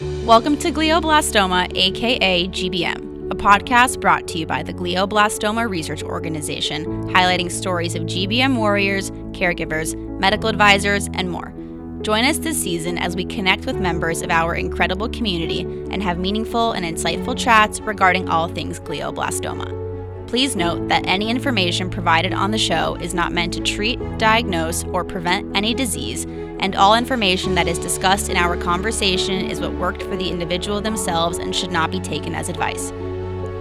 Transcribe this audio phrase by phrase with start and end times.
[0.00, 6.84] Welcome to Glioblastoma, aka GBM, a podcast brought to you by the Glioblastoma Research Organization,
[7.10, 11.54] highlighting stories of GBM warriors, caregivers, medical advisors, and more.
[12.02, 16.18] Join us this season as we connect with members of our incredible community and have
[16.18, 20.26] meaningful and insightful chats regarding all things glioblastoma.
[20.26, 24.82] Please note that any information provided on the show is not meant to treat, diagnose,
[24.86, 26.26] or prevent any disease,
[26.60, 30.80] and all information that is discussed in our conversation is what worked for the individual
[30.80, 32.90] themselves and should not be taken as advice.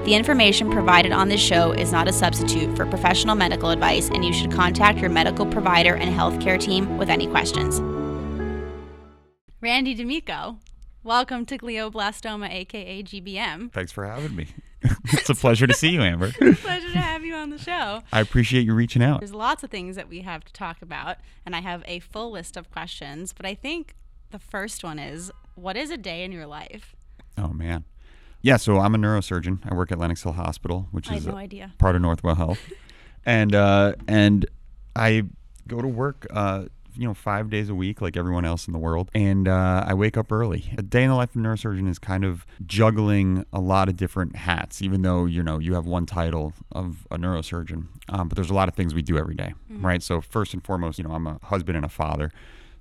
[0.05, 4.25] The information provided on this show is not a substitute for professional medical advice, and
[4.25, 7.79] you should contact your medical provider and healthcare team with any questions.
[9.61, 10.57] Randy D'Amico,
[11.05, 13.71] welcome to glioblastoma, aka GBM.
[13.71, 14.47] Thanks for having me.
[15.05, 16.31] It's a pleasure to see you, Amber.
[16.55, 18.01] Pleasure to have you on the show.
[18.11, 19.19] I appreciate you reaching out.
[19.21, 22.31] There's lots of things that we have to talk about, and I have a full
[22.31, 23.95] list of questions, but I think
[24.31, 26.95] the first one is what is a day in your life?
[27.37, 27.85] Oh, man.
[28.41, 29.59] Yeah, so I'm a neurosurgeon.
[29.69, 31.73] I work at Lenox Hill Hospital, which is no idea.
[31.77, 32.59] part of Northwell Health.
[33.25, 34.45] and uh, and
[34.95, 35.23] I
[35.67, 38.79] go to work uh, you know, five days a week like everyone else in the
[38.79, 39.09] world.
[39.13, 40.73] And uh, I wake up early.
[40.77, 43.95] A day in the life of a neurosurgeon is kind of juggling a lot of
[43.95, 47.87] different hats, even though, you know, you have one title of a neurosurgeon.
[48.09, 50.01] Um, but there's a lot of things we do every day, right?
[50.03, 52.31] So first and foremost, you know, I'm a husband and a father.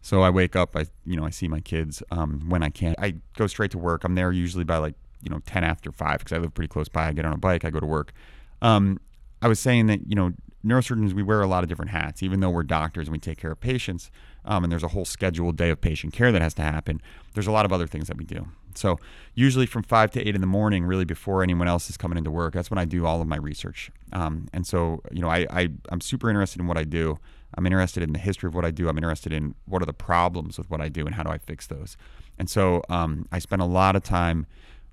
[0.00, 2.94] So I wake up, I, you know, I see my kids um, when I can.
[2.98, 4.02] I go straight to work.
[4.04, 6.88] I'm there usually by like, you know, 10 after 5 because I live pretty close
[6.88, 7.06] by.
[7.06, 8.12] I get on a bike, I go to work.
[8.60, 8.98] Um,
[9.40, 10.32] I was saying that, you know,
[10.64, 13.38] neurosurgeons, we wear a lot of different hats, even though we're doctors and we take
[13.38, 14.10] care of patients.
[14.44, 17.00] Um, and there's a whole scheduled day of patient care that has to happen.
[17.34, 18.48] There's a lot of other things that we do.
[18.74, 18.98] So,
[19.34, 22.30] usually from five to eight in the morning, really before anyone else is coming into
[22.30, 23.90] work, that's when I do all of my research.
[24.12, 27.18] Um, and so, you know, I, I, I'm super interested in what I do.
[27.54, 28.88] I'm interested in the history of what I do.
[28.88, 31.38] I'm interested in what are the problems with what I do and how do I
[31.38, 31.96] fix those.
[32.38, 34.46] And so, um, I spend a lot of time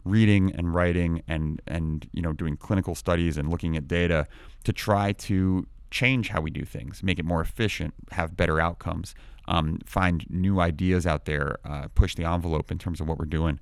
[0.03, 4.28] reading and writing and and you know doing clinical studies and looking at data
[4.64, 9.15] to try to change how we do things, make it more efficient, have better outcomes,
[9.48, 13.26] um, find new ideas out there, uh, push the envelope in terms of what we're
[13.26, 13.59] doing.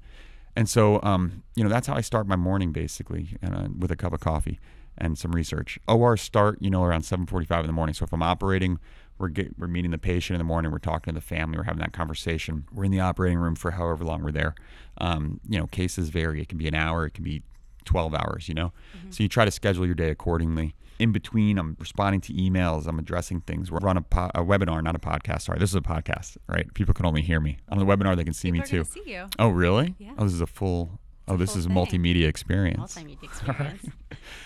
[0.56, 3.96] And so, um, you know, that's how I start my morning basically, uh, with a
[3.96, 4.59] cup of coffee
[4.97, 5.80] and some research.
[5.88, 7.94] OR start, you know, around 7:45 in the morning.
[7.94, 8.80] So if I'm operating,
[9.19, 10.72] we're get, we're meeting the patient in the morning.
[10.72, 11.57] We're talking to the family.
[11.57, 12.66] We're having that conversation.
[12.72, 14.55] We're in the operating room for however long we're there.
[15.00, 16.41] Um, you know, cases vary.
[16.41, 17.05] It can be an hour.
[17.05, 17.41] It can be
[17.85, 18.47] 12 hours.
[18.47, 18.73] You know,
[19.09, 20.75] so you try to schedule your day accordingly.
[21.00, 22.88] In between, I'm responding to emails.
[22.88, 23.69] I'm addressing things.
[23.72, 25.41] We're on a, po- a webinar, not a podcast.
[25.41, 26.73] Sorry, this is a podcast, right?
[26.73, 28.16] People can only hear me on the webinar.
[28.16, 28.84] They can see People me too.
[28.84, 29.28] see you.
[29.38, 29.94] Oh, really?
[29.99, 30.13] Yeah.
[30.17, 30.99] Oh, this is a full.
[31.28, 32.96] Oh, this is a multimedia experience.
[32.96, 33.86] Multimedia experience.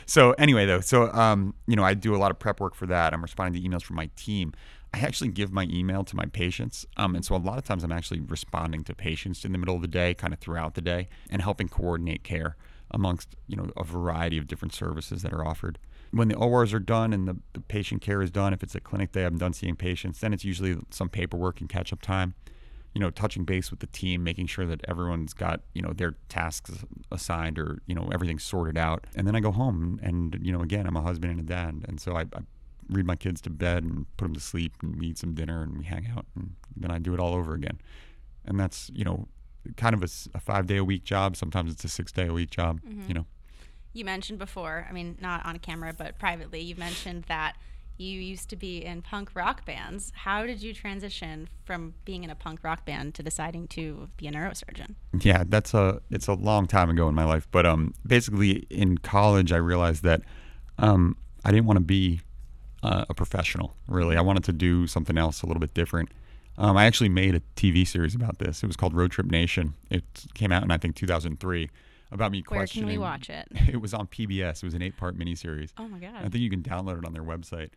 [0.06, 2.86] So anyway, though, so um, you know, I do a lot of prep work for
[2.88, 3.14] that.
[3.14, 4.54] I'm responding to emails from my team.
[4.94, 7.84] I actually give my email to my patients, um, and so a lot of times
[7.84, 10.82] I'm actually responding to patients in the middle of the day, kind of throughout the
[10.82, 12.58] day, and helping coordinate care
[12.92, 15.80] amongst you know a variety of different services that are offered.
[16.12, 18.82] When the ORs are done and the, the patient care is done, if it's a
[18.82, 20.20] clinic day, I'm done seeing patients.
[20.20, 22.36] Then it's usually some paperwork and catch up time
[22.94, 26.16] you know, touching base with the team, making sure that everyone's got, you know, their
[26.28, 26.72] tasks
[27.12, 29.08] assigned or, you know, everything's sorted out.
[29.16, 31.86] And then I go home and, you know, again, I'm a husband and a dad.
[31.88, 32.42] And so I, I
[32.90, 35.64] read my kids to bed and put them to sleep and we eat some dinner
[35.64, 37.80] and we hang out and then I do it all over again.
[38.44, 39.28] And that's, you know,
[39.78, 41.38] kind of a five day a week job.
[41.38, 43.08] Sometimes it's a six day a week job, mm-hmm.
[43.08, 43.26] you know.
[43.94, 47.58] You mentioned before, I mean, not on camera, but privately, you mentioned that
[47.98, 50.12] you used to be in punk rock bands.
[50.16, 54.28] How did you transition from being in a punk rock band to deciding to be
[54.28, 54.96] a neurosurgeon?
[55.20, 58.98] Yeah, that's a it's a long time ago in my life, but um, basically in
[58.98, 60.22] college I realized that
[60.78, 61.16] um,
[61.46, 62.22] I didn't want to be
[62.84, 63.76] uh, a professional.
[63.88, 66.10] Really, I wanted to do something else a little bit different.
[66.58, 68.64] Um, I actually made a TV series about this.
[68.64, 69.76] It was called Road Trip Nation.
[69.90, 70.04] It
[70.34, 71.70] came out in I think 2003
[72.12, 73.48] about me Where can we watch it?
[73.68, 74.58] It was on PBS.
[74.58, 75.72] It was an eight-part miniseries.
[75.78, 76.16] Oh my God.
[76.18, 77.70] I think you can download it on their website.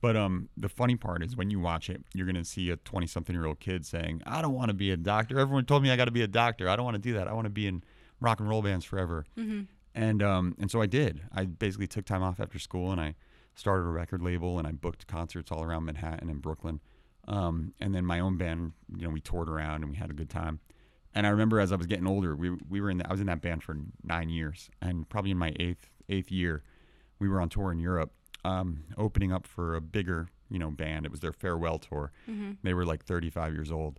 [0.00, 3.60] But um, the funny part is when you watch it, you're gonna see a 20-something-year-old
[3.60, 5.38] kid saying, "I don't want to be a doctor.
[5.38, 6.68] Everyone told me I got to be a doctor.
[6.68, 7.28] I don't want to do that.
[7.28, 7.82] I want to be in
[8.20, 9.24] rock and roll bands forever."
[9.94, 11.22] And um, and so I did.
[11.32, 13.14] I basically took time off after school and I
[13.54, 16.80] started a record label and I booked concerts all around Manhattan and Brooklyn.
[17.26, 20.12] Um, and then my own band, you know, we toured around and we had a
[20.12, 20.60] good time.
[21.16, 23.20] And I remember as I was getting older, we, we were in the, I was
[23.20, 23.74] in that band for
[24.04, 26.62] nine years, and probably in my eighth eighth year,
[27.18, 28.12] we were on tour in Europe,
[28.44, 31.06] um, opening up for a bigger you know band.
[31.06, 32.12] It was their farewell tour.
[32.62, 33.98] They were like 35 years old,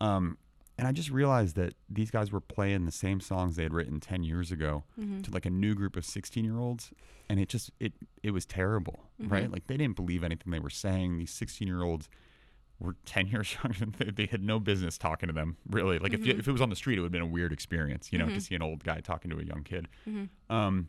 [0.00, 0.38] um,
[0.76, 4.00] and I just realized that these guys were playing the same songs they had written
[4.00, 4.82] 10 years ago
[5.22, 6.90] to like a new group of 16 year olds,
[7.28, 7.92] and it just it
[8.24, 9.50] it was terrible, right?
[9.52, 11.16] Like they didn't believe anything they were saying.
[11.16, 12.08] These 16 year olds
[12.78, 16.12] were 10 years younger than they, they had no business talking to them really like
[16.12, 18.12] if, you, if it was on the street it would have been a weird experience
[18.12, 19.88] you know to see an old guy talking to a young kid
[20.50, 20.88] um,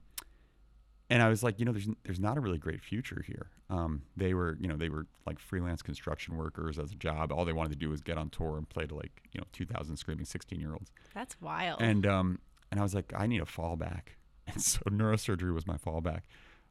[1.09, 3.47] and I was like, you know, there's there's not a really great future here.
[3.69, 7.31] Um, they were, you know, they were like freelance construction workers as a job.
[7.31, 9.47] All they wanted to do was get on tour and play to like, you know,
[9.53, 10.91] 2,000 screaming 16 year olds.
[11.13, 11.81] That's wild.
[11.81, 12.39] And um,
[12.71, 14.01] and I was like, I need a fallback.
[14.49, 16.21] And so neurosurgery was my fallback,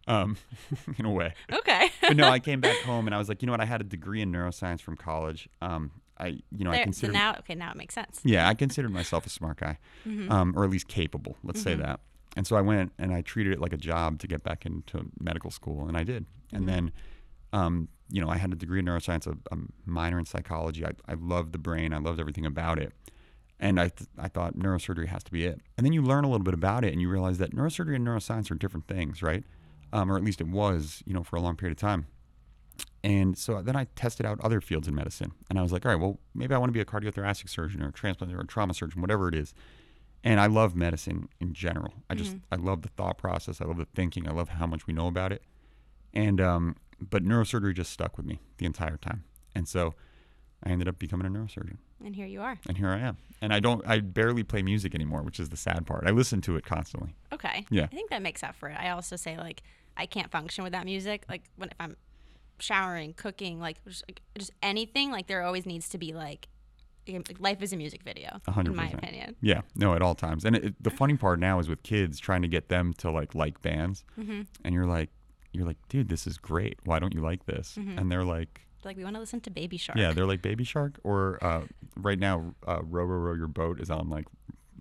[0.07, 0.37] um,
[0.99, 1.35] in a way.
[1.53, 1.91] okay.
[2.01, 3.61] But no, I came back home and I was like, you know what?
[3.61, 5.49] I had a degree in neuroscience from college.
[5.61, 7.13] Um, I, you know, I There- so considered.
[7.13, 8.21] now, okay, now it makes sense.
[8.25, 9.79] Yeah, I considered myself a smart guy,
[10.29, 11.37] um, or at least capable.
[11.45, 12.01] Let's say that.
[12.37, 15.11] And so I went and I treated it like a job to get back into
[15.21, 16.25] medical school, and I did.
[16.53, 16.93] And then,
[17.53, 20.85] um, you know, I had a degree in neuroscience, a, a minor in psychology.
[20.87, 21.93] I, I loved the brain.
[21.93, 22.93] I loved everything about it.
[23.59, 25.61] And I, th- I thought neurosurgery has to be it.
[25.79, 28.07] And then you learn a little bit about it, and you realize that neurosurgery and
[28.07, 29.45] neuroscience are different things, right?
[29.93, 32.07] Um, or at least it was, you know, for a long period of time.
[33.05, 35.33] And so then I tested out other fields in medicine.
[35.49, 37.83] And I was like, all right, well, maybe I want to be a cardiothoracic surgeon
[37.83, 39.55] or a transplant or a trauma surgeon, whatever it is.
[40.25, 41.95] And I love medicine in general.
[42.11, 43.61] I just, I love the thought process.
[43.61, 44.29] I love the thinking.
[44.29, 45.43] I love how much we know about it.
[46.13, 49.23] And, um, but neurosurgery just stuck with me the entire time.
[49.55, 49.95] And so
[50.65, 51.77] I ended up becoming a neurosurgeon.
[52.05, 52.59] And here you are.
[52.69, 53.17] And here I am.
[53.41, 56.05] And I don't, I barely play music anymore, which is the sad part.
[56.07, 57.15] I listen to it constantly.
[57.33, 57.65] Okay.
[57.71, 57.85] Yeah.
[57.85, 58.77] I think that makes up for it.
[58.79, 59.63] I also say like
[59.97, 61.25] I can't function without music.
[61.29, 61.97] Like when if I'm
[62.59, 65.11] showering, cooking, like just, like, just anything.
[65.11, 66.49] Like there always needs to be like,
[67.39, 68.41] life is a music video.
[68.47, 69.37] A hundred in my opinion.
[69.41, 70.45] Yeah, no, at all times.
[70.45, 73.11] And it, it- the funny part now is with kids trying to get them to
[73.11, 74.43] like like bands, Mm-hmm.
[74.65, 75.11] and you're like,
[75.53, 76.79] you're like, dude, this is great.
[76.85, 77.77] Why don't you like this?
[77.79, 77.99] Mm-hmm.
[77.99, 79.99] And they're like, Like we want to listen to Baby Shark.
[79.99, 81.63] yeah, they're like Baby Shark, or uh,
[81.97, 84.27] right now, uh, Row Row Row Your Boat is on like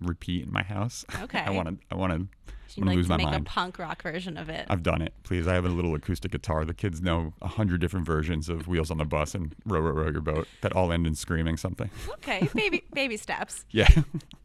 [0.00, 1.04] repeat in my house.
[1.22, 1.40] Okay.
[1.40, 3.46] I want to, I want to, I'm gonna like lose to my make mind.
[3.46, 4.66] a punk rock version of it.
[4.68, 5.12] I've done it.
[5.22, 6.64] Please, I have a little acoustic guitar.
[6.64, 9.92] The kids know a hundred different versions of Wheels on the Bus and Row Row
[9.92, 11.90] Row Your Boat that all end in screaming something.
[12.14, 13.64] okay, baby baby steps.
[13.76, 13.88] Yeah.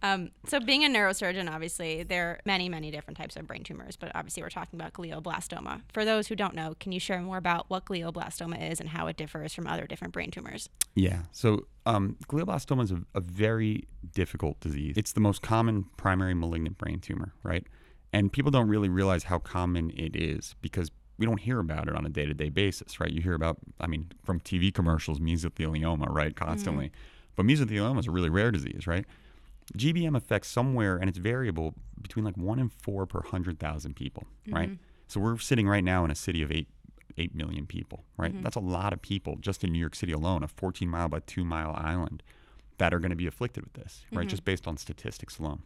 [0.03, 3.95] Um, so being a neurosurgeon, obviously there are many many different types of brain tumors,
[3.95, 5.81] but obviously we're talking about glioblastoma.
[5.94, 9.07] For those who don't know, can you share more about what glioblastoma is and how
[9.07, 10.69] it differs from other different brain tumors?
[10.95, 11.24] Yeah.
[11.31, 14.95] So um, glioblastoma is a, a very difficult disease.
[14.97, 17.65] It's the most common primary malignant brain tumor, right?
[18.13, 21.95] And people don't really realize how common it is because we don't hear about it
[21.95, 23.11] on a day to day basis, right?
[23.11, 26.87] You hear about, I mean, from TV commercials, mesothelioma, right, constantly.
[26.87, 27.35] Mm-hmm.
[27.35, 29.05] But mesothelioma is a really rare disease, right?
[29.77, 34.25] GBM affects somewhere, and it's variable between like one in four per hundred thousand people,
[34.49, 34.69] right?
[34.69, 34.83] Mm-hmm.
[35.07, 36.67] So we're sitting right now in a city of eight
[37.17, 38.33] eight million people, right?
[38.33, 38.43] Mm-hmm.
[38.43, 41.19] That's a lot of people just in New York City alone, a 14 mile by
[41.19, 42.23] two mile island,
[42.77, 44.27] that are going to be afflicted with this, right?
[44.27, 45.61] Just based on statistics alone.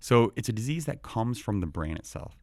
[0.00, 2.34] So it's a disease that comes from the brain itself.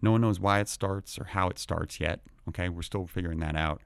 [0.00, 2.20] No one knows why it starts or how it starts yet.
[2.48, 3.80] Okay, we're still figuring that out.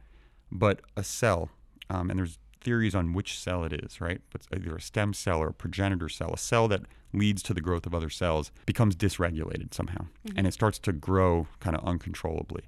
[0.50, 1.50] But a cell,
[1.88, 4.20] um, and there's theories on which cell it is, right?
[4.30, 6.82] But either a stem cell or a progenitor cell, a cell that
[7.12, 11.46] leads to the growth of other cells, becomes dysregulated somehow, and it starts to grow
[11.60, 12.62] kind of uncontrollably.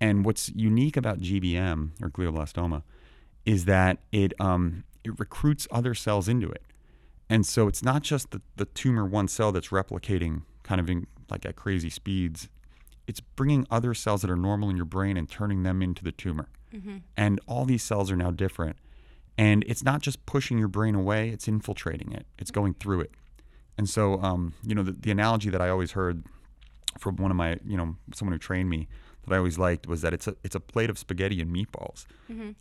[0.00, 2.82] And what's unique about GBM or glioblastoma
[3.44, 6.62] is that it um, it recruits other cells into it.
[7.30, 11.06] And so it's not just the, the tumor one cell that's replicating kind of in,
[11.30, 12.48] like at crazy speeds.
[13.06, 16.12] It's bringing other cells that are normal in your brain and turning them into the
[16.12, 16.48] tumor.
[17.16, 18.76] And all these cells are now different.
[19.36, 23.12] And it's not just pushing your brain away, it's infiltrating it, it's going through it.
[23.76, 26.24] And so, um, you know, the, the analogy that I always heard
[26.98, 28.88] from one of my, you know, someone who trained me
[29.24, 32.04] that I always liked was that it's a it's a plate of spaghetti and meatballs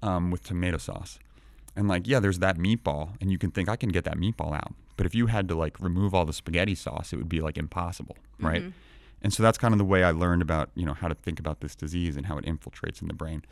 [0.03, 1.17] um, with tomato sauce.
[1.77, 4.53] And like, yeah, there's that meatball, and you can think I can get that meatball
[4.53, 4.73] out.
[4.97, 7.57] But if you had to like remove all the spaghetti sauce, it would be like
[7.57, 8.63] impossible, right?
[9.21, 11.39] And so that's kind of the way I learned about you know how to think
[11.39, 13.43] about this disease and how it infiltrates in the brain.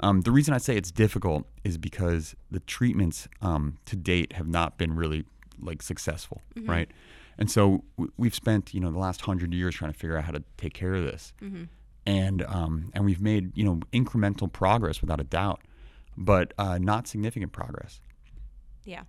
[0.00, 4.46] Um, the reason I say it's difficult is because the treatments um, to date have
[4.46, 5.24] not been really
[5.60, 6.90] like successful, right?
[7.38, 10.24] And so w- we've spent you know the last hundred years trying to figure out
[10.24, 11.32] how to take care of this,
[12.06, 15.60] and um, and we've made you know incremental progress without a doubt,
[16.16, 18.00] but uh, not significant progress.
[18.84, 19.02] Yeah.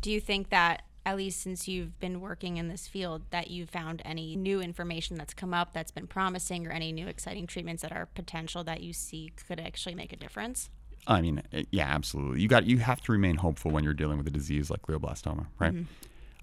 [0.00, 3.70] Do you think that at least since you've been working in this field that you've
[3.70, 7.82] found any new information that's come up that's been promising or any new exciting treatments
[7.82, 10.68] that are potential that you see could actually make a difference?
[11.06, 12.42] I mean, uh, yeah, absolutely.
[12.42, 15.46] You got you have to remain hopeful when you're dealing with a disease like glioblastoma,
[15.58, 15.74] right?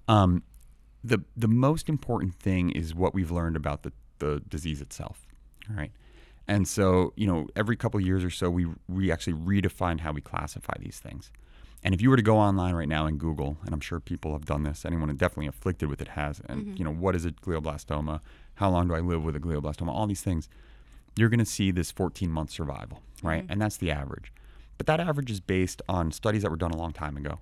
[0.08, 0.42] Um,
[1.04, 5.28] the the most important thing is what we've learned about the the disease itself,
[5.70, 5.92] all right?
[6.48, 10.12] And so, you know, every couple of years or so, we we actually redefine how
[10.12, 11.30] we classify these things.
[11.84, 14.32] And if you were to go online right now and Google, and I'm sure people
[14.32, 17.30] have done this, anyone definitely afflicted with it has, and you know, what is a
[17.30, 18.20] glioblastoma?
[18.54, 19.88] How long do I live with a glioblastoma?
[19.88, 20.48] All these things,
[21.16, 23.44] you're going to see this 14 month survival, right?
[23.48, 24.32] And that's the average.
[24.78, 27.38] but that average is based on studies that were done a long time ago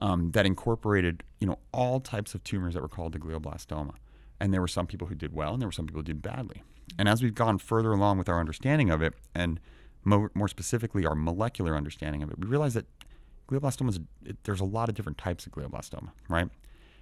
[0.00, 3.94] um, that incorporated, you know, all types of tumors that were called the glioblastoma.
[4.40, 6.22] And there were some people who did well, and there were some people who did
[6.22, 6.62] badly.
[6.98, 9.60] And as we've gone further along with our understanding of it, and
[10.04, 12.86] more, more specifically our molecular understanding of it, we realize that
[13.48, 14.00] glioblastoma is
[14.44, 16.48] there's a lot of different types of glioblastoma, right?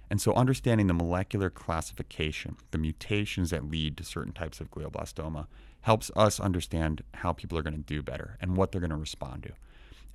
[0.09, 5.47] And so understanding the molecular classification, the mutations that lead to certain types of glioblastoma,
[5.81, 8.95] helps us understand how people are going to do better and what they're going to
[8.95, 9.51] respond to.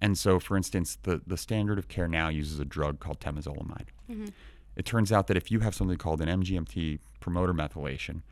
[0.01, 3.89] And so, for instance, the, the standard of care now uses a drug called temozolomide.
[4.11, 4.29] Mm-hmm.
[4.75, 8.23] It turns out that if you have something called an MGMT promoter methylation,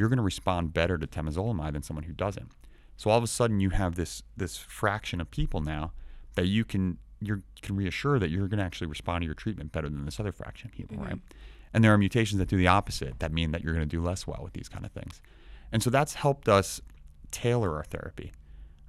[0.00, 2.52] you're going to respond better to temozolomide than someone who doesn't.
[2.96, 5.92] So all of a sudden, you have this this fraction of people now
[6.36, 9.72] that you can you can reassure that you're going to actually respond to your treatment
[9.72, 11.06] better than this other fraction of people, mm-hmm.
[11.06, 11.18] right?
[11.74, 14.02] And there are mutations that do the opposite that mean that you're going to do
[14.02, 15.20] less well with these kind of things.
[15.70, 16.80] And so that's helped us
[17.30, 18.32] tailor our therapy.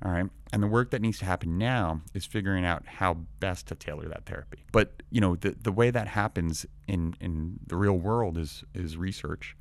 [0.04, 0.30] All right.
[0.52, 4.08] And the work that needs to happen now is figuring out how best to tailor
[4.08, 4.64] that therapy.
[4.72, 8.98] But, you know, the, the way that happens in, in the real world is, is
[8.98, 9.56] research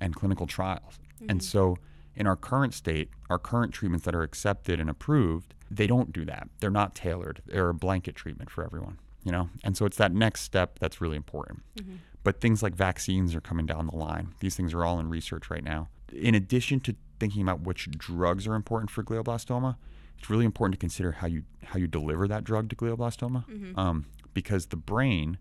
[0.00, 0.98] and clinical trials.
[1.16, 1.30] Mm-hmm.
[1.30, 1.76] And so
[2.14, 6.24] in our current state, our current treatments that are accepted and approved, they don't do
[6.24, 6.48] that.
[6.60, 7.42] They're not tailored.
[7.46, 9.50] They're a blanket treatment for everyone, you know?
[9.62, 11.62] And so it's that next step that's really important.
[11.76, 11.96] Mm-hmm.
[12.22, 14.34] But things like vaccines are coming down the line.
[14.40, 15.88] These things are all in research right now.
[16.12, 19.76] In addition to thinking about which drugs are important for glioblastoma,
[20.18, 23.78] it's really important to consider how you how you deliver that drug to glioblastoma, mm-hmm.
[23.78, 24.04] um,
[24.34, 25.38] because the brain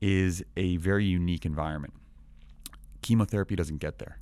[0.00, 1.94] is a very unique environment.
[3.02, 4.18] Chemotherapy doesn't get there,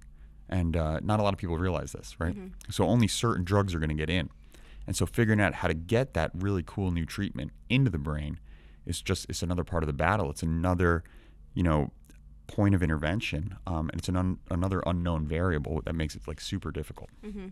[0.49, 2.35] and uh, not a lot of people realize this, right?
[2.35, 2.71] Mm-hmm.
[2.71, 4.31] So only certain drugs are going to get in.
[4.87, 8.41] And so figuring out how to get that really cool new treatment into the brain
[8.87, 10.31] is just it's another part of the battle.
[10.31, 11.05] It's another,
[11.53, 11.93] you know,
[12.47, 16.41] point of intervention, um, and it's an un- another unknown variable that makes it like
[16.41, 17.11] super difficult.
[17.23, 17.49] Mm-hmm.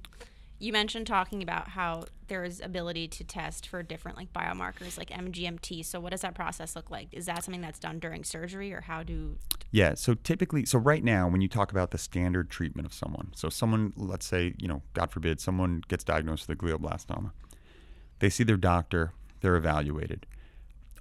[0.59, 5.11] You mentioned talking about how there is ability to test for different like biomarkers like
[5.11, 5.85] MGMT.
[5.85, 7.09] So what does that process look like?
[7.13, 9.37] Is that something that's done during surgery or how do
[9.71, 13.33] Yeah, so typically so right now when you talk about the standard treatment of someone.
[13.35, 17.33] So someone let's say, you know, God forbid someone gets diagnosed with a glioblastoma.
[18.19, 20.27] They see their doctor, they're evaluated.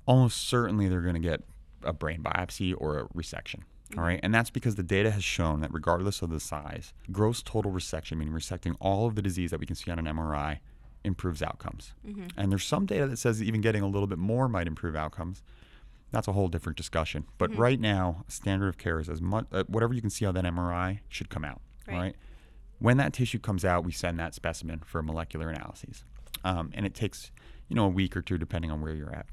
[0.05, 1.43] Almost certainly they're going to get
[1.81, 3.61] a brain biopsy or a resection.
[3.97, 4.19] All right.
[4.23, 8.17] And that's because the data has shown that regardless of the size, gross total resection,
[8.17, 10.59] meaning resecting all of the disease that we can see on an MRI,
[11.03, 11.93] improves outcomes.
[12.05, 12.27] Mm-hmm.
[12.37, 15.43] And there's some data that says even getting a little bit more might improve outcomes.
[16.11, 17.25] That's a whole different discussion.
[17.37, 17.61] But mm-hmm.
[17.61, 20.45] right now, standard of care is as much uh, whatever you can see on that
[20.45, 21.61] MRI should come out.
[21.87, 21.97] Right.
[21.97, 22.15] right.
[22.79, 26.03] When that tissue comes out, we send that specimen for molecular analyses,
[26.43, 27.31] um, and it takes
[27.69, 29.27] you know a week or two depending on where you're at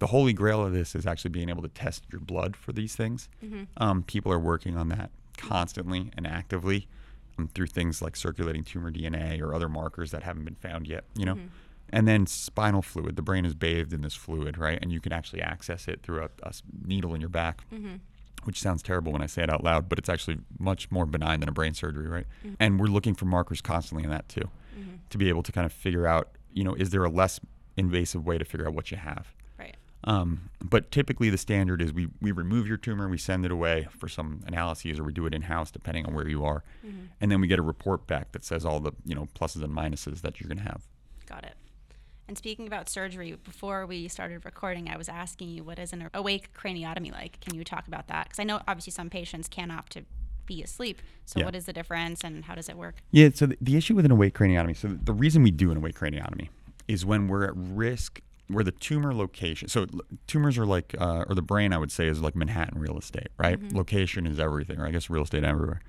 [0.00, 2.96] the holy grail of this is actually being able to test your blood for these
[2.96, 3.28] things.
[3.44, 3.64] Mm-hmm.
[3.76, 6.88] Um, people are working on that constantly and actively
[7.38, 11.04] um, through things like circulating tumor DNA or other markers that haven't been found yet.
[11.14, 11.46] You know, mm-hmm.
[11.90, 13.16] and then spinal fluid.
[13.16, 14.78] The brain is bathed in this fluid, right?
[14.80, 16.52] And you can actually access it through a, a
[16.84, 17.62] needle in your back.
[17.72, 17.96] Mm-hmm.
[18.44, 21.40] Which sounds terrible when I say it out loud, but it's actually much more benign
[21.40, 22.24] than a brain surgery, right?
[22.38, 22.54] Mm-hmm.
[22.58, 24.94] And we're looking for markers constantly in that too, mm-hmm.
[25.10, 27.38] to be able to kind of figure out, you know, is there a less
[27.76, 29.34] invasive way to figure out what you have?
[30.04, 33.88] Um, but typically, the standard is we, we remove your tumor, we send it away
[33.98, 37.06] for some analyses, or we do it in house, depending on where you are, mm-hmm.
[37.20, 39.76] and then we get a report back that says all the you know pluses and
[39.76, 40.82] minuses that you're going to have.
[41.26, 41.54] Got it.
[42.28, 46.08] And speaking about surgery, before we started recording, I was asking you what is an
[46.14, 47.40] awake craniotomy like.
[47.40, 48.26] Can you talk about that?
[48.26, 50.04] Because I know obviously some patients can opt to
[50.46, 51.02] be asleep.
[51.26, 51.46] So yeah.
[51.46, 52.96] what is the difference and how does it work?
[53.10, 53.30] Yeah.
[53.34, 54.76] So the, the issue with an awake craniotomy.
[54.76, 56.50] So the reason we do an awake craniotomy
[56.86, 58.20] is when we're at risk
[58.52, 59.86] where the tumor location so
[60.26, 63.28] tumors are like uh, or the brain i would say is like manhattan real estate
[63.38, 63.60] right?
[63.60, 63.76] Mm-hmm.
[63.76, 65.80] location is everything or i guess real estate everywhere.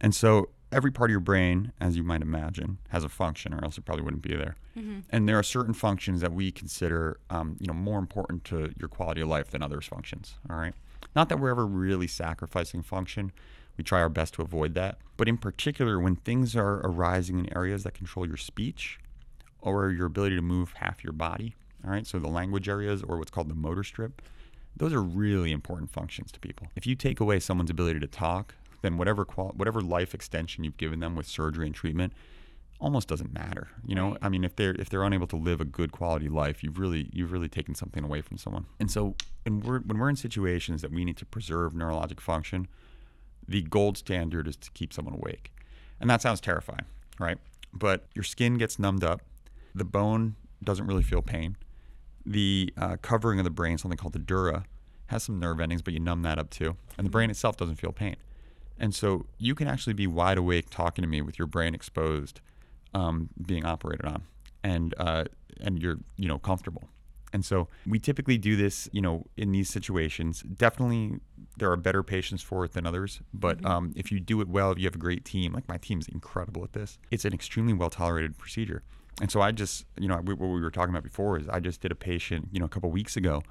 [0.00, 3.64] And so every part of your brain as you might imagine has a function or
[3.64, 4.56] else it probably wouldn't be there.
[4.76, 5.00] Mm-hmm.
[5.10, 8.88] and there are certain functions that we consider um, you know more important to your
[8.88, 10.74] quality of life than others functions all right?
[11.14, 13.32] Not that we're ever really sacrificing function.
[13.76, 14.98] We try our best to avoid that.
[15.16, 18.98] But in particular when things are arising in areas that control your speech
[19.60, 21.54] or your ability to move half your body
[21.84, 24.22] all right, so the language areas or what's called the motor strip,
[24.76, 26.68] those are really important functions to people.
[26.76, 30.76] If you take away someone's ability to talk, then whatever qual- whatever life extension you've
[30.76, 32.12] given them with surgery and treatment
[32.80, 33.68] almost doesn't matter.
[33.86, 34.16] You know.
[34.20, 37.08] I mean, if they're if they're unable to live a good quality life, you've really
[37.12, 38.66] you've really taken something away from someone.
[38.80, 39.14] And so,
[39.44, 42.66] when we're when we're in situations that we need to preserve neurologic function,
[43.46, 45.52] the gold standard is to keep someone awake,
[46.00, 46.84] and that sounds terrifying,
[47.18, 47.38] right?
[47.72, 49.22] But your skin gets numbed up,
[49.74, 51.56] the bone doesn't really feel pain
[52.26, 54.64] the uh, covering of the brain, something called the dura,
[55.06, 56.76] has some nerve endings, but you numb that up too.
[56.96, 58.16] And the brain itself doesn't feel pain.
[58.78, 62.40] And so you can actually be wide awake talking to me with your brain exposed,
[62.94, 64.22] um, being operated on.
[64.62, 65.24] and uh,
[65.60, 66.84] and you're you know comfortable.
[67.32, 70.42] And so we typically do this, you know, in these situations.
[70.42, 71.18] Definitely,
[71.58, 73.20] there are better patients for it than others.
[73.32, 73.66] But Mm-hmm.
[73.66, 76.06] um, if you do it well, if you have a great team, like my team's
[76.08, 78.82] incredible at this, it's an extremely well tolerated procedure.
[79.20, 81.60] And so I just, you know, we, what we were talking about before is I
[81.60, 83.42] just did a patient, you know, a couple weeks ago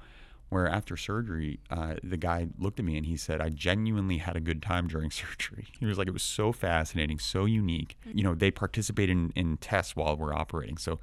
[0.50, 4.36] where after surgery, uh, the guy looked at me and he said, I genuinely had
[4.36, 5.68] a good time during surgery.
[5.78, 7.96] He was like, it was so fascinating, so unique.
[8.12, 10.76] You know, they participate in, in tests while we're operating.
[10.76, 11.00] So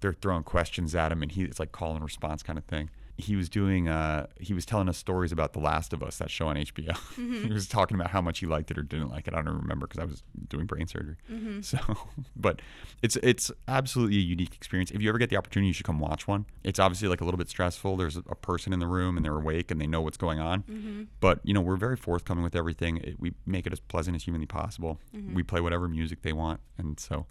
[0.00, 2.90] they're throwing questions at him and he, it's like call and response kind of thing.
[3.18, 6.30] He was doing, uh, he was telling us stories about The Last of Us, that
[6.30, 6.88] show on HBO.
[6.88, 7.44] Mm-hmm.
[7.46, 9.34] he was talking about how much he liked it or didn't like it.
[9.34, 11.16] I don't remember because I was doing brain surgery.
[11.30, 11.60] Mm-hmm.
[11.60, 11.78] So,
[12.36, 12.60] but
[13.02, 14.90] it's it's absolutely a unique experience.
[14.90, 16.46] If you ever get the opportunity, you should come watch one.
[16.64, 17.96] It's obviously like a little bit stressful.
[17.96, 20.62] There's a, person in the room and they're awake and they know what's going on.
[20.62, 21.02] Mm-hmm.
[21.20, 22.96] But you know, we're very forthcoming with everything.
[22.96, 24.98] It, we make it as pleasant as humanly possible.
[25.32, 27.26] We play whatever music they want, and so,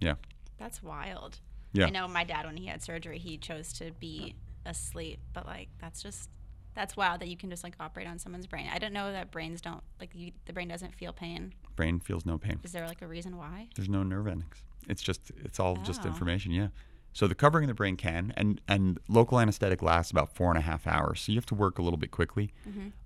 [0.00, 0.14] yeah,
[0.58, 1.38] That's wild.
[1.72, 1.86] Yeah.
[1.86, 4.34] I know my dad when he had surgery, he chose to be
[4.66, 6.30] asleep, but like that's just
[6.74, 8.66] that's wild that you can just like operate on someone's brain.
[8.72, 11.52] I don't know that brains don't like you, the brain doesn't feel pain.
[11.76, 12.58] brain feels no pain.
[12.62, 13.68] Is there like a reason why?
[13.76, 14.62] There's no nerve endings.
[14.88, 16.08] It's just it's all just Oh.
[16.08, 16.52] information.
[16.52, 16.68] Yeah.
[17.14, 20.56] So the covering of the brain can, and and local anesthetic lasts about four and
[20.58, 21.20] a half hours.
[21.20, 22.52] So you have to work a little bit quickly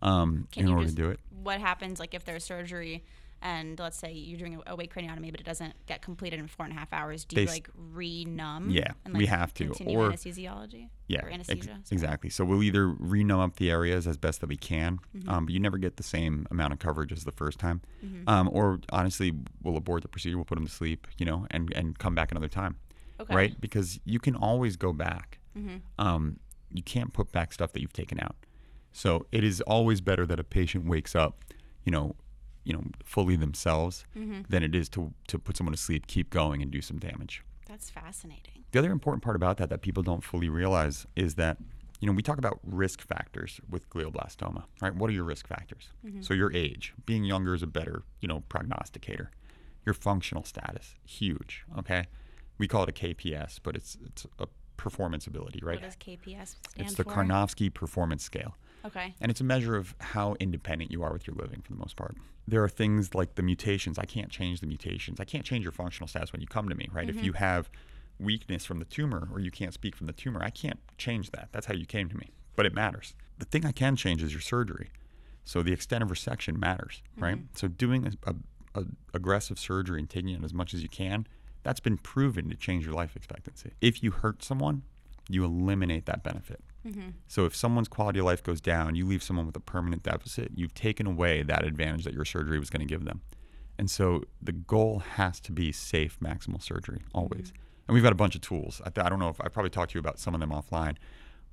[0.00, 1.18] um, Can in you order just, to do it.
[1.42, 3.04] What happens like if there's surgery
[3.46, 6.66] and let's say you're doing a awake craniotomy but it doesn't get completed in four
[6.66, 7.24] and a half hours?
[7.24, 8.70] Do They you like re-numb?
[8.70, 10.88] Yeah, and, we have to, Continue or- anesthesiology.
[11.08, 11.62] Yeah, Or anesthesia.
[11.64, 11.78] sorry.
[11.92, 12.30] exactly.
[12.30, 15.28] So we'll either renumb up the areas as best that we can, Mm-hmm.
[15.30, 17.80] um, but you never get the same amount of coverage as the first time.
[18.26, 21.72] Um, or honestly, we'll abort the procedure, we'll put them to sleep, you know, and
[21.74, 22.76] and come back another time,
[23.20, 23.34] Okay.
[23.34, 23.60] right?
[23.60, 25.38] Because you can always go back.
[25.56, 25.76] Mm-hmm.
[26.04, 26.40] Um,
[26.72, 28.34] you can't put back stuff that you've taken out.
[28.92, 31.44] So it is always better that a patient wakes up,
[31.84, 32.16] you know,
[32.66, 34.40] you know, fully themselves, Mm-hmm.
[34.48, 37.42] than it is to to put someone to sleep, keep going, and do some damage.
[37.66, 38.64] That's fascinating.
[38.72, 41.56] The other important part about that that people don't fully realize is that,
[42.00, 44.94] you know, we talk about risk factors with glioblastoma, right?
[44.94, 45.88] What are your risk factors?
[46.20, 49.30] So your age, being younger is a better, you know, prognosticator.
[49.84, 52.06] Your functional status, huge, okay?
[52.58, 55.80] We call it a KPS, but it's it's a performance ability, right?
[55.80, 57.12] What does KPS stand It's the for?
[57.14, 58.56] Karnofsky Performance Scale.
[58.86, 59.14] Okay.
[59.20, 61.96] And it's a measure of how independent you are with your living for the most
[61.96, 62.16] part.
[62.48, 63.98] There are things like the mutations.
[63.98, 65.18] I can't change the mutations.
[65.18, 67.08] I can't change your functional status when you come to me, right?
[67.08, 67.44] If you mm-hmm.
[67.44, 67.70] have
[68.18, 71.48] weakness from the tumor or you can't speak from the tumor, I can't change that.
[71.52, 72.30] That's how you came to me.
[72.54, 73.14] But it matters.
[73.38, 74.90] The thing I can change is your surgery.
[75.44, 77.36] So the extent of resection matters, right?
[77.36, 77.56] Mm-hmm.
[77.56, 81.26] So doing a, a, a aggressive surgery and taking it as much as you can,
[81.62, 83.72] that's been proven to change your life expectancy.
[83.80, 84.82] If you hurt someone,
[85.28, 86.60] you eliminate that benefit.
[86.86, 87.08] Mm-hmm.
[87.26, 90.52] So if someone's quality of life goes down, you leave someone with a permanent deficit,
[90.54, 93.22] you've taken away that advantage that your surgery was going to give them.
[93.78, 97.48] And so the goal has to be safe maximal surgery always.
[97.48, 97.88] Mm-hmm.
[97.88, 98.80] And we've got a bunch of tools.
[98.84, 100.50] I, th- I don't know if I probably talked to you about some of them
[100.50, 100.96] offline,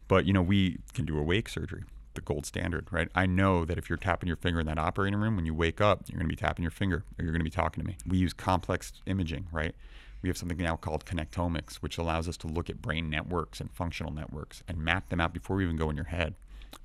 [0.07, 3.09] but you know we can do awake surgery, the gold standard, right?
[3.13, 5.81] I know that if you're tapping your finger in that operating room, when you wake
[5.81, 7.87] up, you're going to be tapping your finger or you're going to be talking to
[7.87, 7.97] me.
[8.07, 9.75] We use complex imaging, right?
[10.23, 13.69] We have something now called connectomics, which allows us to look at brain networks and
[13.71, 16.33] functional networks and map them out before we even go in your head.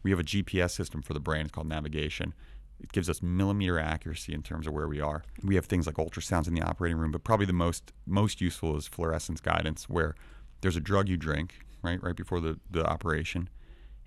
[0.02, 1.42] We have a GPS system for the brain.
[1.42, 2.34] It's called navigation.
[2.80, 5.22] It gives us millimeter accuracy in terms of where we are.
[5.42, 8.76] We have things like ultrasounds in the operating room, but probably the most most useful
[8.76, 10.14] is fluorescence guidance, where
[10.60, 13.48] there's a drug you drink right right before the, the operation,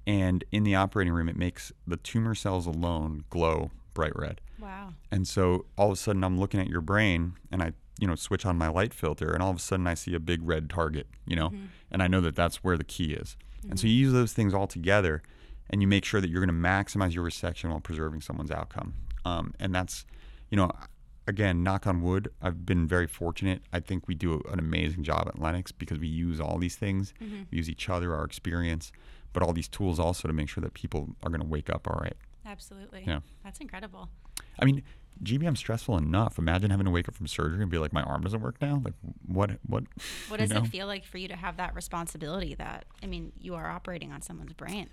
[0.05, 4.41] and in the operating room it makes the tumor cells alone glow bright red.
[4.59, 4.93] Wow.
[5.11, 8.15] And so all of a sudden I'm looking at your brain and I, you know,
[8.15, 10.69] switch on my light filter and all of a sudden I see a big red
[10.69, 11.65] target, you know, mm-hmm.
[11.91, 13.37] and I know that that's where the key is.
[13.69, 13.91] And so mm-hmm.
[13.91, 15.21] you use those things all together
[15.69, 18.95] and you make sure that you're going to maximize your resection while preserving someone's outcome.
[19.23, 20.05] Um, and that's,
[20.49, 20.71] you know,
[21.27, 23.61] again, knock on wood, I've been very fortunate.
[23.71, 27.13] I think we do an amazing job at Lenox because we use all these things.
[27.21, 27.43] Mm-hmm.
[27.51, 28.91] We use each other, our experience,
[29.31, 31.87] but all these tools also to make sure that people are going to wake up
[31.87, 32.17] all right.
[32.47, 33.03] Absolutely.
[33.05, 33.19] Yeah.
[33.43, 34.09] That's incredible.
[34.59, 34.81] I mean,
[35.23, 36.37] GBM's stressful enough.
[36.37, 38.81] Imagine having to wake up from surgery and be like, my arm doesn't work now.
[38.83, 38.93] Like,
[39.25, 39.51] what?
[39.67, 39.83] What?
[40.27, 40.63] What does know?
[40.63, 44.11] it feel like for you to have that responsibility that I mean, you are operating
[44.11, 44.89] on someone's brain.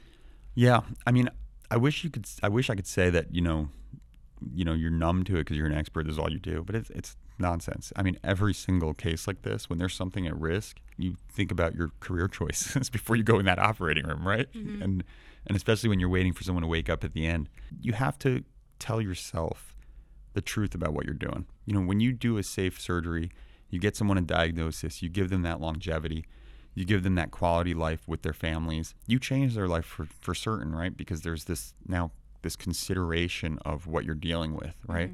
[0.54, 1.30] Yeah, I mean,
[1.70, 2.26] I wish you could.
[2.42, 3.68] I wish I could say that you know,
[4.54, 6.06] you know, you're numb to it because you're an expert.
[6.06, 7.92] This is all you do, but it's it's nonsense.
[7.96, 11.74] I mean, every single case like this, when there's something at risk, you think about
[11.74, 14.52] your career choices before you go in that operating room, right?
[14.52, 14.82] Mm-hmm.
[14.82, 15.04] And
[15.46, 17.48] and especially when you're waiting for someone to wake up at the end,
[17.80, 18.44] you have to
[18.78, 19.74] tell yourself
[20.38, 21.46] the truth about what you're doing.
[21.66, 23.32] You know, when you do a safe surgery,
[23.70, 26.24] you get someone a diagnosis, you give them that longevity,
[26.76, 28.94] you give them that quality life with their families.
[29.08, 30.96] You change their life for, for certain, right?
[30.96, 35.10] Because there's this now this consideration of what you're dealing with, right?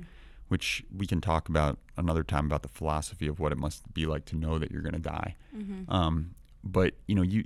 [0.48, 4.04] which we can talk about another time about the philosophy of what it must be
[4.04, 5.34] like to know that you're going to die.
[5.56, 5.90] Mm-hmm.
[5.90, 7.44] Um, but you know, you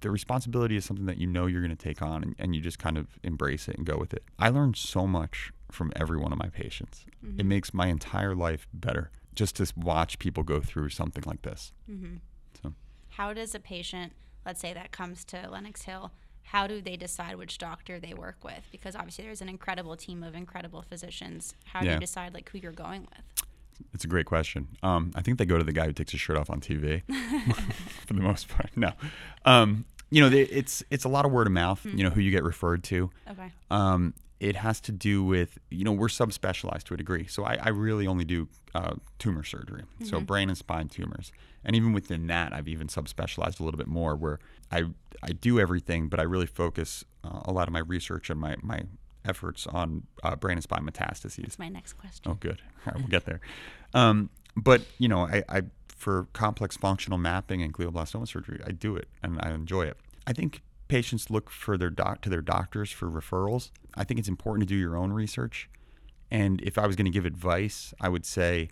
[0.00, 2.60] the responsibility is something that you know you're going to take on, and, and, you
[2.60, 4.22] just kind of embrace it and go with it.
[4.38, 7.04] I learned so much from every one of my patients.
[7.24, 7.40] Mm-hmm.
[7.40, 11.72] It makes my entire life better just to watch people go through something like this.
[11.90, 12.16] Mm-hmm.
[12.62, 12.74] So,
[13.10, 14.12] how does a patient,
[14.44, 18.38] let's say that comes to Lenox Hill, how do they decide which doctor they work
[18.42, 18.66] with?
[18.72, 21.54] Because obviously there's an incredible team of incredible physicians.
[21.66, 21.94] How do Yeah.
[21.94, 23.46] you decide like who you're going with?
[23.92, 24.68] It's a great question.
[24.82, 27.02] Um, I think they go to the guy who takes his shirt off on TV
[28.06, 28.70] for the most part.
[28.76, 28.92] No,
[29.44, 31.84] um, you know, they, it's it's a lot of word of mouth.
[31.84, 33.10] You know, who you get referred to.
[33.30, 33.52] Okay.
[33.70, 37.26] Um, it has to do with you know we're subspecialized to a degree.
[37.26, 41.30] So I, I really only do uh, tumor surgery, so brain and spine tumors,
[41.64, 44.38] and even within that, I've even subspecialized a little bit more, where
[44.72, 44.84] I
[45.22, 48.56] I do everything, but I really focus uh, a lot of my research and my
[48.62, 48.82] my
[49.24, 51.42] efforts on uh, brain and spine metastases.
[51.42, 52.30] That's my next question.
[52.30, 52.62] Oh, good.
[52.86, 53.40] All right, we'll get there.
[53.94, 58.96] Um, but you know, I, I for complex functional mapping and glioblastoma surgery, I do
[58.96, 59.96] it and I enjoy it.
[60.26, 63.70] I think patients look for their doc to their doctors for referrals.
[63.94, 65.68] I think it's important to do your own research.
[66.30, 68.70] And if I was going to give advice, I would say,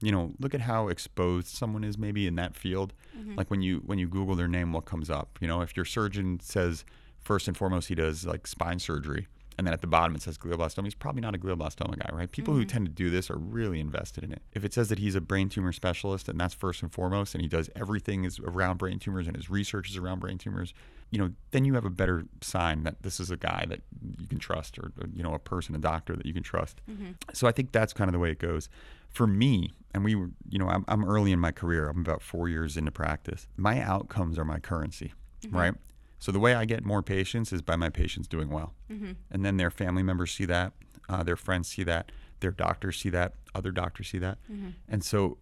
[0.00, 2.92] you know, look at how exposed someone is maybe in that field.
[3.36, 5.38] Like when you when you Google their name, what comes up?
[5.40, 6.84] You know, if your surgeon says
[7.20, 9.28] first and foremost he does like spine surgery,
[9.58, 12.30] and then at the bottom it says glioblastoma, he's probably not a glioblastoma guy, right?
[12.30, 12.68] People who mm-hmm.
[12.68, 14.42] tend to do this are really invested in it.
[14.52, 17.42] If it says that he's a brain tumor specialist and that's first and foremost, and
[17.42, 20.74] he does everything is around brain tumors and his research is around brain tumors,
[21.10, 23.82] you know, then you have a better sign that this is a guy that
[24.18, 26.80] you can trust, or, or, you know, a person, a doctor that you can trust.
[26.90, 27.12] Mm-hmm.
[27.34, 28.70] So I think that's kind of the way it goes.
[29.10, 31.90] For me, and we were, you know, I'm, I'm early in my career.
[31.90, 33.46] I'm about four years into practice.
[33.58, 35.12] My outcomes are my currency,
[35.42, 35.54] mm-hmm.
[35.54, 35.74] right?
[36.22, 39.14] So the way I get more patients is by my patients doing well, mm-hmm.
[39.32, 40.72] and then their family members see that,
[41.08, 44.68] uh, their friends see that, their doctors see that, other doctors see that, mm-hmm.
[44.88, 45.38] and so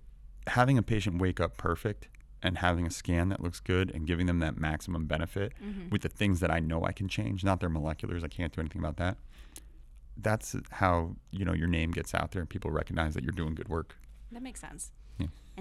[0.46, 2.08] having a patient wake up perfect
[2.42, 5.90] and having a scan that looks good and giving them that maximum benefit mm-hmm.
[5.90, 8.62] with the things that I know I can change, not their moleculars, I can't do
[8.62, 9.18] anything about that.
[10.16, 13.54] That's how you know your name gets out there and people recognize that you're doing
[13.54, 13.96] good work.
[14.32, 14.92] That makes sense.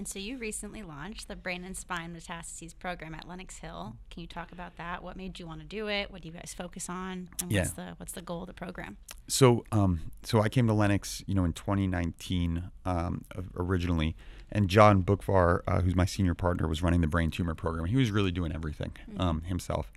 [0.00, 3.96] And so you recently launched the Brain and Spine Metastases program at Lenox Hill.
[4.10, 5.02] Can you talk about that?
[5.02, 6.10] What made you want to do it?
[6.10, 7.28] What do you guys focus on?
[7.42, 8.96] And what's the what's the goal of the program?
[9.28, 13.24] So, um, so I came to Lenox, you know, in 2019 um,
[13.56, 14.16] originally,
[14.50, 17.84] and John Boockvar, uh, who's my senior partner, was running the brain tumor program.
[17.84, 19.92] He was really doing everything um, himself.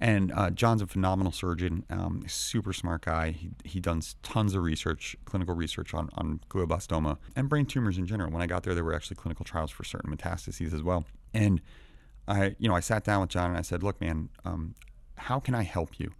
[0.00, 3.32] And uh, John's a phenomenal surgeon, um, super smart guy.
[3.32, 8.06] He, he does tons of research, clinical research on, on glioblastoma and brain tumors in
[8.06, 8.30] general.
[8.30, 11.04] When I got there, there were actually clinical trials for certain metastases as well.
[11.34, 11.60] And
[12.26, 14.74] I, you know, I sat down with John and I said, "Look, man, um,
[15.16, 16.12] how can I help you?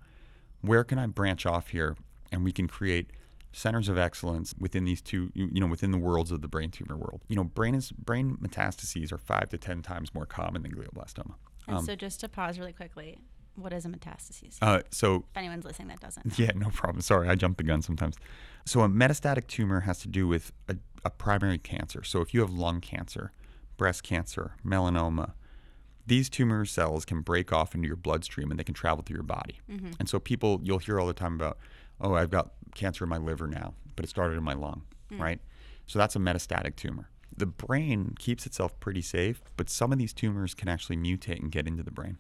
[0.60, 1.96] Where can I branch off here,
[2.30, 3.12] and we can create
[3.52, 6.96] centers of excellence within these two, you, know, within the worlds of the brain tumor
[6.96, 7.20] world.
[7.28, 11.34] You know, brain is brain metastases are five to ten times more common than glioblastoma.
[11.66, 13.18] And so just to pause really quickly,
[13.60, 14.58] what is a metastasis?
[14.62, 16.38] Uh, so if anyone's listening that doesn't.
[16.38, 17.00] Yeah, no problem.
[17.02, 18.16] Sorry, I jump the gun sometimes.
[18.64, 22.02] So, a metastatic tumor has to do with a, a primary cancer.
[22.04, 23.32] So, if you have lung cancer,
[23.76, 25.32] breast cancer, melanoma,
[26.06, 29.22] these tumor cells can break off into your bloodstream and they can travel through your
[29.22, 29.60] body.
[29.98, 31.58] And so, people, you'll hear all the time about,
[32.00, 34.82] oh, I've got cancer in my liver now, but it started in my lung,
[35.18, 35.40] right?
[35.86, 37.08] So, that's a metastatic tumor.
[37.36, 41.50] The brain keeps itself pretty safe, but some of these tumors can actually mutate and
[41.50, 42.18] get into the brain.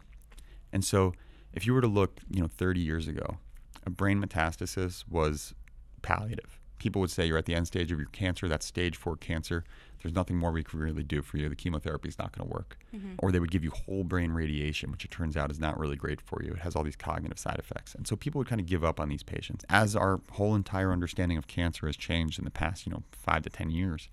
[0.72, 1.12] And so,
[1.52, 3.38] if you were to look, you know, 30 years ago,
[3.84, 5.54] a brain metastasis was
[6.02, 6.58] palliative.
[6.78, 9.64] People would say you're at the end stage of your cancer, that's stage four cancer.
[10.02, 11.50] There's nothing more we can really do for you.
[11.50, 12.78] The chemotherapy is not going to work.
[12.94, 13.14] Mm-hmm.
[13.18, 15.96] Or they would give you whole brain radiation, which it turns out is not really
[15.96, 16.52] great for you.
[16.52, 17.94] It has all these cognitive side effects.
[17.94, 19.62] And so people would kind of give up on these patients.
[19.68, 23.42] As our whole entire understanding of cancer has changed in the past, you know, five
[23.42, 24.08] to 10 years,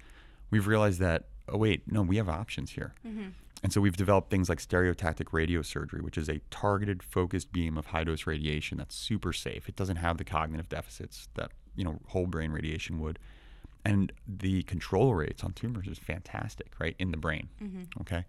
[0.51, 2.93] we've realized that, oh, wait, no, we have options here.
[3.07, 3.29] Mm-hmm.
[3.63, 7.87] And so we've developed things like stereotactic radiosurgery, which is a targeted, focused beam of
[7.87, 9.67] high dose radiation that's super safe.
[9.67, 13.19] It doesn't have the cognitive deficits that you know whole brain radiation would,
[13.83, 17.49] and the control rates on tumors is fantastic, right in the brain.
[17.61, 18.01] Mm-hmm.
[18.01, 18.25] Okay,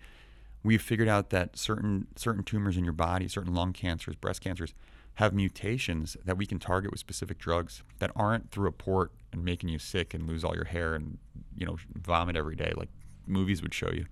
[0.62, 4.72] we've figured out that certain certain tumors in your body, certain lung cancers, breast cancers,
[5.16, 9.44] have mutations that we can target with specific drugs that aren't through a port and
[9.44, 11.18] making you sick and lose all your hair and
[11.54, 12.88] you know vomit every day like
[13.26, 14.06] movies would show you.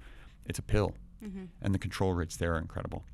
[0.44, 1.44] It's a pill Mm-hmm.
[1.62, 3.04] and the control rates there are incredible.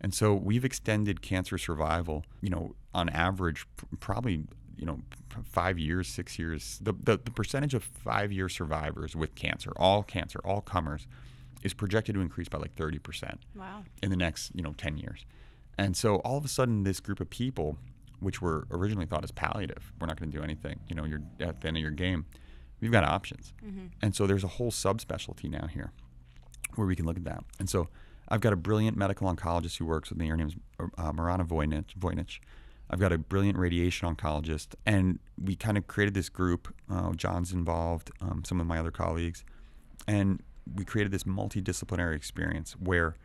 [0.00, 3.66] And so we've extended cancer survival, you know, on average,
[3.98, 4.44] probably,
[4.76, 5.00] you know,
[5.44, 6.78] five years, six years.
[6.80, 11.06] The, the, the percentage of five year survivors with cancer, all cancer, all comers,
[11.64, 13.82] is projected to increase by like 30% Wow.
[14.00, 15.26] in the next, you know, 10 years.
[15.76, 17.76] And so all of a sudden, this group of people,
[18.20, 21.22] which were originally thought as palliative, we're not going to do anything, you know, you're
[21.40, 22.26] at the end of your game,
[22.80, 23.52] we've got options.
[23.66, 23.86] Mm-hmm.
[24.02, 25.90] And so there's a whole subspecialty now here
[26.74, 27.44] where we can look at that.
[27.58, 27.88] And so
[28.28, 30.28] I've got a brilliant medical oncologist who works with me.
[30.28, 30.54] Her name is
[30.98, 31.94] uh, Marana Voynich.
[31.98, 32.38] Voynich.
[32.90, 36.74] I've got a brilliant radiation oncologist, and we kind of created this group.
[36.90, 39.44] Uh, John's involved, um, some of my other colleagues,
[40.06, 40.42] and
[40.74, 43.16] we created this multidisciplinary experience where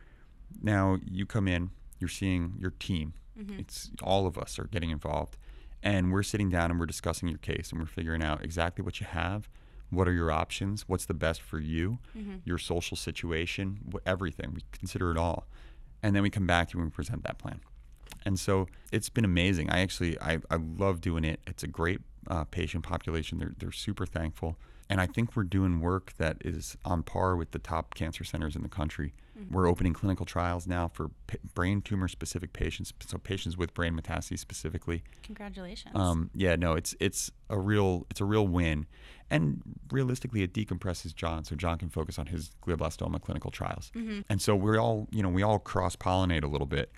[0.62, 3.14] now you come in, you're seeing your team.
[3.58, 5.36] It's all of us are getting involved,
[5.82, 9.00] and we're sitting down and we're discussing your case and we're figuring out exactly what
[9.00, 9.48] you have,
[9.90, 11.98] what are your options, what's the best for you,
[12.44, 14.52] your social situation, wh- everything.
[14.54, 15.46] We consider it all,
[16.02, 17.60] and then we come back to you and present that plan.
[18.26, 19.70] And so it's been amazing.
[19.70, 21.40] I actually I, I love doing it.
[21.46, 23.38] It's a great uh, patient population.
[23.38, 24.56] They're they're super thankful,
[24.94, 28.54] and I think we're doing work that is on par with the top cancer centers
[28.54, 29.12] in the country.
[29.50, 33.98] We're opening clinical trials now for pa- brain tumor specific patients, so patients with brain
[34.00, 35.02] metastases specifically.
[35.24, 35.96] Congratulations.
[35.96, 38.86] Um, yeah, no, it's it's a real it's a real win,
[39.28, 43.90] and realistically, it decompresses John, so John can focus on his glioblastoma clinical trials.
[44.28, 46.92] And so we're all you know we all cross pollinate a little bit,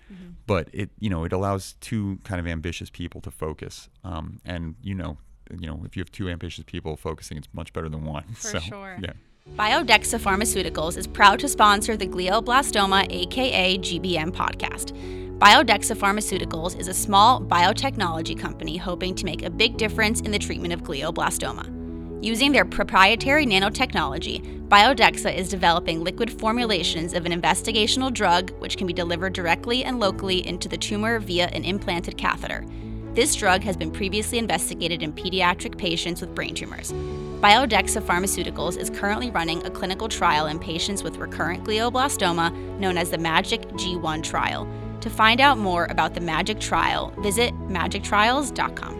[0.45, 3.89] but it you know it allows two kind of ambitious people to focus.
[4.03, 5.17] Um, and you know
[5.59, 8.23] you know if you have two ambitious people focusing, it's much better than one.
[8.33, 8.97] For so, sure.
[9.01, 9.13] Yeah.
[9.55, 14.91] Biodexa Pharmaceuticals is proud to sponsor the Glioblastoma aka GBM podcast.
[15.39, 20.39] Biodexa Pharmaceuticals is a small biotechnology company hoping to make a big difference in the
[20.39, 21.77] treatment of glioblastoma.
[22.23, 28.87] Using their proprietary nanotechnology, Biodexa is developing liquid formulations of an investigational drug which can
[28.87, 32.65] be delivered directly and locally into the tumor via an implanted catheter.
[33.17, 36.91] This drug has been previously investigated in pediatric patients with brain tumors.
[37.41, 43.09] Biodexa Pharmaceuticals is currently running a clinical trial in patients with recurrent glioblastoma known as
[43.09, 44.67] the MAGIC G1 trial.
[45.01, 48.93] To find out more about the MAGIC trial, visit magictrials.com.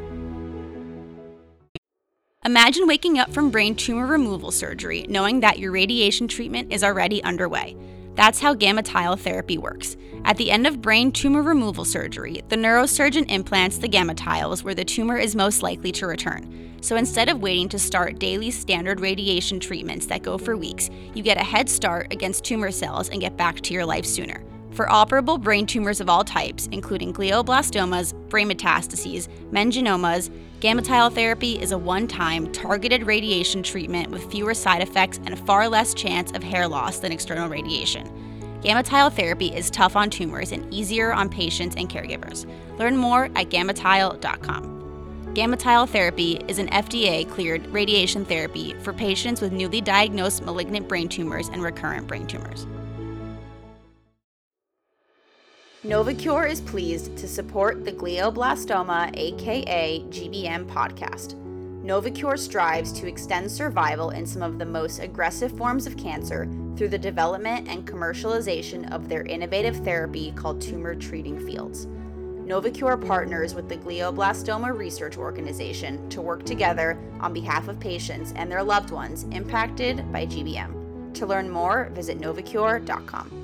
[2.44, 7.24] Imagine waking up from brain tumor removal surgery knowing that your radiation treatment is already
[7.24, 7.78] underway.
[8.18, 9.96] That's how gamma tile therapy works.
[10.26, 14.74] At the end of brain tumor removal surgery, the neurosurgeon implants the gamma tiles where
[14.74, 16.80] the tumor is most likely to return.
[16.82, 21.22] So instead of waiting to start daily standard radiation treatments that go for weeks, you
[21.22, 24.44] get a head start against tumor cells and get back to your life sooner.
[24.78, 31.60] For operable brain tumors of all types, including glioblastomas, brain metastases, meningiomas, gamma tile therapy
[31.60, 35.96] is a one time, targeted radiation treatment with fewer side effects and a far less
[35.96, 38.60] chance of hair loss than external radiation.
[38.62, 42.46] Gamma tile therapy is tough on tumors and easier on patients and caregivers.
[42.78, 45.34] Learn more at gammatile.com.
[45.34, 50.88] Gamma tile therapy is an FDA cleared radiation therapy for patients with newly diagnosed malignant
[50.88, 52.68] brain tumors and recurrent brain tumors.
[55.88, 61.36] Novocure is pleased to support the glioblastoma, aka GBM podcast.
[61.82, 66.46] Novocure strives to extend survival in some of the most aggressive forms of cancer
[66.76, 71.86] through the development and commercialization of their innovative therapy called Tumor Treating Fields.
[71.86, 78.52] Novocure partners with the Glioblastoma Research Organization to work together on behalf of patients and
[78.52, 81.14] their loved ones impacted by GBM.
[81.14, 83.37] To learn more, visit novocure.com.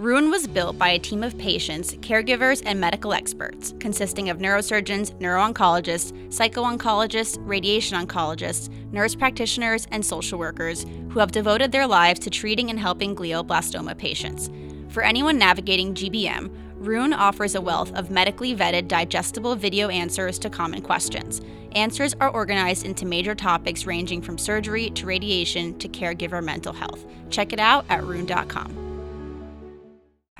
[0.00, 5.18] Roon was built by a team of patients, caregivers, and medical experts, consisting of neurosurgeons,
[5.18, 12.30] neuro-oncologists, psycho-oncologists, radiation oncologists, nurse practitioners, and social workers who have devoted their lives to
[12.30, 14.50] treating and helping glioblastoma patients.
[14.88, 20.48] For anyone navigating GBM, Roon offers a wealth of medically vetted, digestible video answers to
[20.48, 21.40] common questions.
[21.72, 27.04] Answers are organized into major topics ranging from surgery to radiation to caregiver mental health.
[27.30, 28.87] Check it out at roon.com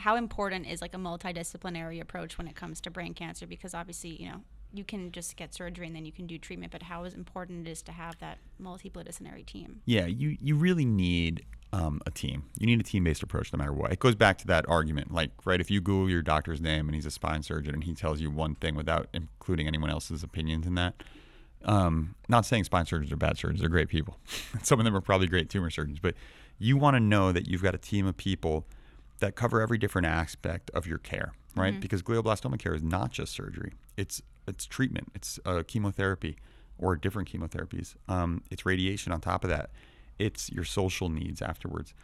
[0.08, 4.08] how important is like a multidisciplinary approach when it comes to brain cancer because obviously
[4.08, 4.40] you know
[4.72, 7.70] you can just get surgery and then you can do treatment but how important it
[7.70, 11.44] is to have that multidisciplinary team Yeah, you you really need
[11.74, 12.44] um, a team.
[12.58, 13.92] You need a team-based approach no matter what.
[13.92, 16.94] It goes back to that argument, like right, if you Google your doctor's name and
[16.94, 20.66] he's a spine surgeon and he tells you one thing without including anyone else's opinions
[20.66, 20.94] in that.
[21.66, 24.16] Um, not saying spine surgeons are bad surgeons; they're great people.
[24.62, 26.14] Some of them are probably great tumor surgeons, but
[26.58, 28.64] you want to know that you've got a team of people
[29.20, 31.74] that cover every different aspect of your care, right?
[31.80, 36.36] Because glioblastoma care is not just surgery; it's it's treatment, it's uh, chemotherapy
[36.78, 37.94] or different chemotherapies.
[38.08, 39.70] Um, it's radiation on top of that.
[40.18, 41.94] It's your social needs afterwards.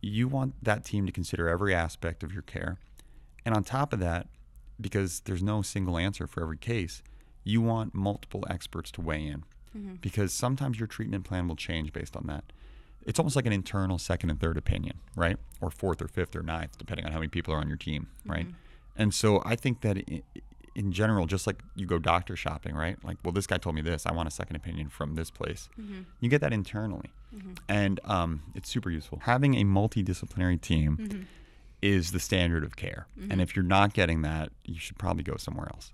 [0.00, 2.78] You want that team to consider every aspect of your care,
[3.44, 4.26] and on top of that,
[4.80, 7.02] because there's no single answer for every case,
[7.44, 9.44] you want multiple experts to weigh in,
[10.00, 12.44] because sometimes your treatment plan will change based on that
[13.06, 15.36] it's almost like an internal second and third opinion, right?
[15.60, 18.08] Or fourth or fifth or ninth, depending on how many people are on your team,
[18.26, 18.46] right?
[18.46, 18.56] Mm-hmm.
[18.96, 19.98] And so I think that
[20.74, 22.96] in general, just like you go doctor shopping, right?
[23.04, 24.06] Like, well, this guy told me this.
[24.06, 25.68] I want a second opinion from this place.
[25.80, 26.02] Mm-hmm.
[26.20, 27.52] You get that internally, mm-hmm.
[27.68, 29.20] and um, it's super useful.
[29.22, 31.26] Having a multidisciplinary team
[31.80, 35.36] is the standard of care, and if you're not getting that, you should probably go
[35.36, 35.92] somewhere else.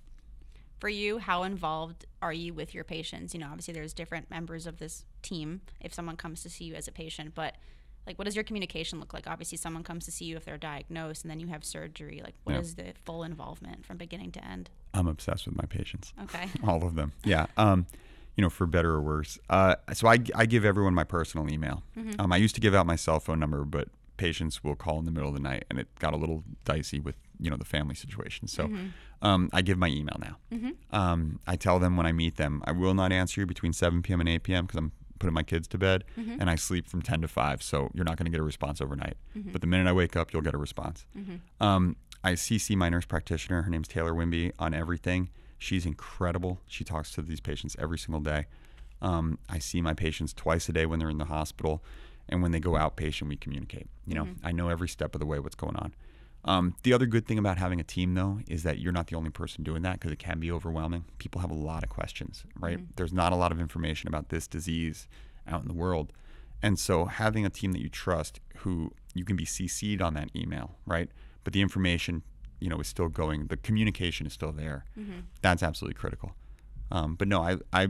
[0.78, 3.34] For you, how involved are you with your patients?
[3.34, 6.74] You know, obviously there's different members of this team if someone comes to see you
[6.74, 7.56] as a patient, but
[8.06, 9.26] like what does your communication look like?
[9.26, 12.20] Obviously someone comes to see you if they're diagnosed and then you have surgery.
[12.22, 12.60] Like what Yeah.
[12.60, 14.70] is the full involvement from beginning to end?
[14.94, 16.12] I'm obsessed with my patients.
[16.24, 16.48] Okay.
[16.66, 17.12] all of them.
[17.24, 17.46] Yeah.
[17.56, 17.86] Um,
[18.36, 19.36] you know, for better or worse.
[19.50, 21.82] Uh, so I, I give everyone my personal email.
[22.20, 25.06] Um, I used to give out my cell phone number, but patients will call in
[25.06, 27.64] the middle of the night, and it got a little dicey with you know the
[27.64, 28.48] family situation.
[28.48, 28.68] So
[29.22, 30.36] um, I give my email now.
[30.90, 34.02] Um, I tell them when I meet them, I will not answer you between 7
[34.02, 34.20] p.m.
[34.20, 34.66] and 8 p.m.
[34.66, 36.04] because I'm putting my kids to bed,
[36.40, 37.62] and I sleep from 10 to 5.
[37.62, 39.16] So you're not going to get a response overnight.
[39.52, 41.06] But the minute I wake up, you'll get a response.
[41.60, 43.62] Um, I CC my nurse practitioner.
[43.62, 45.30] Her name's Taylor Wimby on everything.
[45.58, 46.60] She's incredible.
[46.66, 48.46] She talks to these patients every single day.
[49.02, 51.82] Um, I see my patients twice a day when they're in the hospital,
[52.28, 53.88] and when they go outpatient, we communicate.
[54.06, 55.94] You know, I know every step of the way what's going on.
[56.48, 59.16] Um, the other good thing about having a team, though, is that you're not the
[59.16, 61.04] only person doing that because it can be overwhelming.
[61.18, 62.78] People have a lot of questions, right?
[62.96, 65.08] There's not a lot of information about this disease
[65.46, 66.10] out in the world.
[66.62, 70.30] And so having a team that you trust who you can be CC'd on that
[70.34, 71.10] email, right?
[71.44, 72.22] But the information,
[72.60, 74.86] you know, is still going, the communication is still there.
[75.42, 76.32] That's absolutely critical.
[76.90, 77.88] Um, but no, I, I,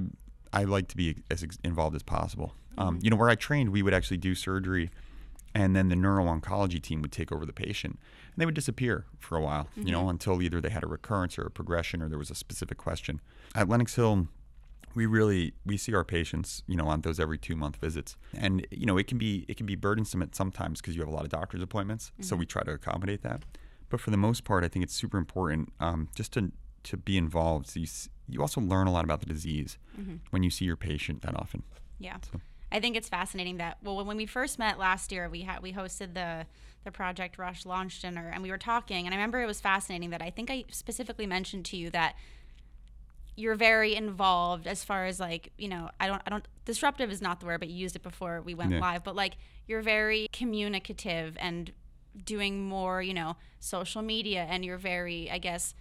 [0.53, 2.55] I like to be as ex- involved as possible.
[2.77, 4.90] Um, you know, where I trained, we would actually do surgery
[5.55, 7.99] and then the neuro-oncology team would take over the patient
[8.38, 10.11] they would disappear for a while you know mm-hmm.
[10.11, 13.20] until either they had a recurrence or a progression or there was a specific question.
[13.55, 14.29] At lenox hill
[14.94, 18.16] we really we see our patients you know on those every two month visits.
[18.35, 21.09] And you know it can be it can be burdensome at sometimes because you have
[21.09, 22.40] a lot of doctor's appointments so mm-hmm.
[22.40, 23.42] we try to accommodate that.
[23.90, 26.53] But for the most part i think it's super important um, just to
[26.85, 27.68] to be involved.
[27.68, 27.87] So you,
[28.29, 30.16] you also learn a lot about the disease mm-hmm.
[30.31, 31.62] when you see your patient that often.
[31.98, 32.16] Yeah.
[32.70, 35.72] I think it's fascinating that well when we first met last year we had we
[35.72, 36.46] hosted the
[36.88, 40.09] the Project Rush launch dinner and we were talking and I remember it was fascinating
[40.11, 42.16] that I think I specifically mentioned to you that
[43.37, 47.20] you're very involved as far as like you know I don't I don't disruptive is
[47.20, 48.81] not the word but you used it before we went Yeah.
[48.81, 49.35] live but like
[49.66, 51.70] you're very communicative and
[52.24, 55.74] doing more you know social media and you're very I guess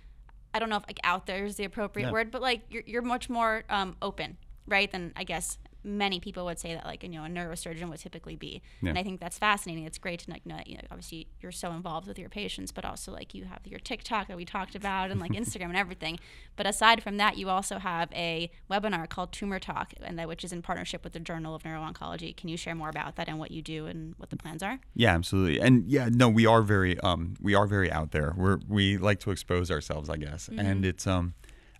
[0.53, 2.11] I don't know if like out there is the appropriate Yeah.
[2.11, 4.89] word, but like you're, you're much more um, open, right?
[4.91, 8.35] Than I guess many people would say that like you know a neurosurgeon would typically
[8.35, 8.61] be.
[8.81, 9.85] And I think that's fascinating.
[9.85, 12.71] It's great to like know, that, you know obviously you're so involved with your patients,
[12.71, 15.77] but also like you have your TikTok that we talked about and like Instagram and
[15.77, 16.19] everything.
[16.55, 20.43] But aside from that, you also have a webinar called Tumor Talk, and that which
[20.43, 22.35] is in partnership with the Journal of Neuro-Oncology.
[22.35, 24.79] Can you share more about that and what you do and what the plans are?
[24.93, 25.59] Yeah, absolutely.
[25.59, 28.33] And yeah, no, we are very um we are very out there.
[28.35, 30.49] We're we like to expose ourselves, I guess.
[30.49, 31.33] And it's um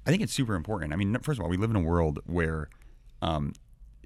[0.05, 0.93] I think it's super important.
[0.93, 2.69] I mean, first of all, we live in a world where
[3.21, 3.53] um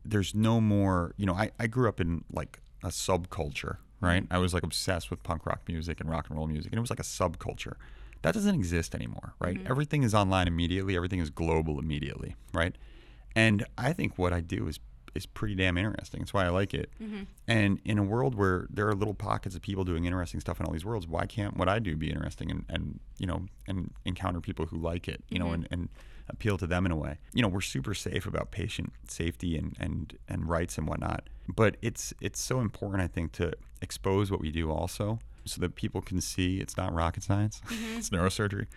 [0.04, 4.06] there's no more, you know, I I grew up in like a subculture, mm-hmm.
[4.06, 4.24] right?
[4.32, 6.82] I was like obsessed with punk rock music and rock and roll music, and it
[6.82, 7.76] was like a subculture.
[8.22, 9.58] That doesn't exist anymore, right?
[9.58, 9.72] Mm-hmm.
[9.72, 12.76] Everything is online immediately, everything is global immediately, right?
[13.36, 14.80] And I think what I do is
[15.14, 16.22] is pretty damn interesting.
[16.22, 16.90] That's why I like it.
[17.02, 17.24] Mm-hmm.
[17.48, 20.66] And in a world where there are little pockets of people doing interesting stuff in
[20.66, 23.92] all these worlds, why can't what I do be interesting and, and you know and
[24.06, 25.90] encounter people who like it, you know, and, and
[26.30, 27.18] appeal to them in a way.
[27.34, 31.30] You know, we're super safe about patient safety and, and, and rights and whatnot.
[31.48, 35.76] But it's it's so important I think to expose what we do also so that
[35.76, 37.62] people can see it's not rocket science.
[37.98, 38.68] it's neurosurgery,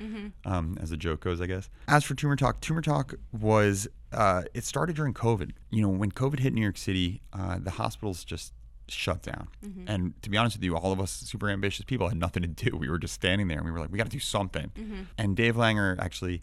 [0.47, 1.69] um, as the joke goes, I guess.
[1.89, 5.53] As for Tumor Talk, Tumor Talk was, uh, it started during COVID.
[5.71, 8.55] You know, when COVID hit New York City, uh, the hospitals just
[8.89, 9.49] shut down.
[9.87, 12.49] And to be honest with you, all of us super ambitious people had nothing to
[12.49, 12.77] do.
[12.77, 14.71] We were just standing there and we were like, we got to do something.
[15.19, 16.43] And Dave Langer actually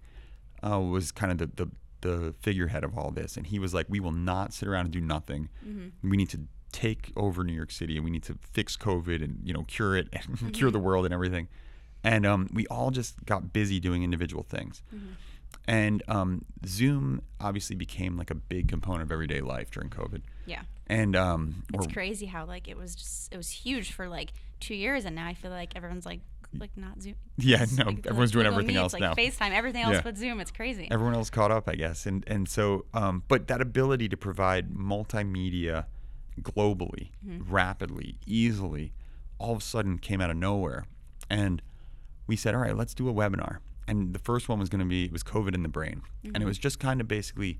[0.63, 1.71] uh, was kind of the, the,
[2.02, 3.38] the figurehead of all this.
[3.38, 5.50] And he was like, we will not sit around and do nothing.
[6.04, 9.39] We need to take over New York City and we need to fix COVID and,
[9.43, 11.47] you know, cure it and cure the world and everything.
[12.04, 14.82] And um, we all just got busy doing individual things.
[15.67, 20.21] And um, Zoom obviously became like a big component of everyday life during COVID.
[20.45, 20.62] Yeah.
[20.88, 24.76] And um, It's crazy how like it was just it was huge for like two
[24.76, 26.22] years, and now I feel like everyone's like
[26.60, 27.16] like not Zoom.
[27.38, 29.14] Yeah, no, like, everyone's doing Google everything Meets, else like now.
[29.16, 30.02] FaceTime, everything else Yeah.
[30.04, 30.39] but Zoom.
[30.39, 30.88] It's crazy.
[30.91, 32.06] everyone else caught up, I guess.
[32.06, 35.86] And and so, um, but that ability to provide multimedia
[36.41, 38.93] globally, rapidly, easily,
[39.38, 40.86] all of a sudden came out of nowhere,
[41.30, 41.62] and
[42.28, 43.58] we said, all right, let's do a webinar.
[43.88, 46.38] And the first one was going to be it was COVID in the brain, and
[46.41, 47.60] it was just kind of basically.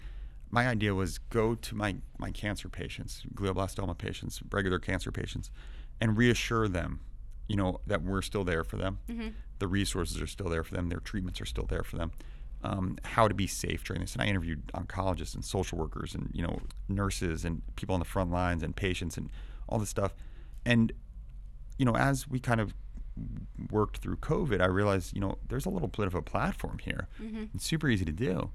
[0.54, 5.50] My idea was go to my, my cancer patients, glioblastoma patients, regular cancer patients,
[6.02, 7.00] and reassure them,
[7.48, 9.00] you know, that we're still there for them.
[9.60, 10.90] The resources are still there for them.
[10.90, 12.12] Their treatments are still there for them.
[12.64, 14.14] um, how to be safe during this.
[14.14, 18.06] And I interviewed oncologists and social workers and you know nurses and people on the
[18.06, 19.30] front lines and patients and
[19.68, 20.14] all this stuff.
[20.66, 20.92] And
[21.80, 22.76] you know, as we kind of
[23.72, 27.08] worked through COVID, I realized you know there's a little bit of a platform here.
[27.56, 28.52] It's super easy to do.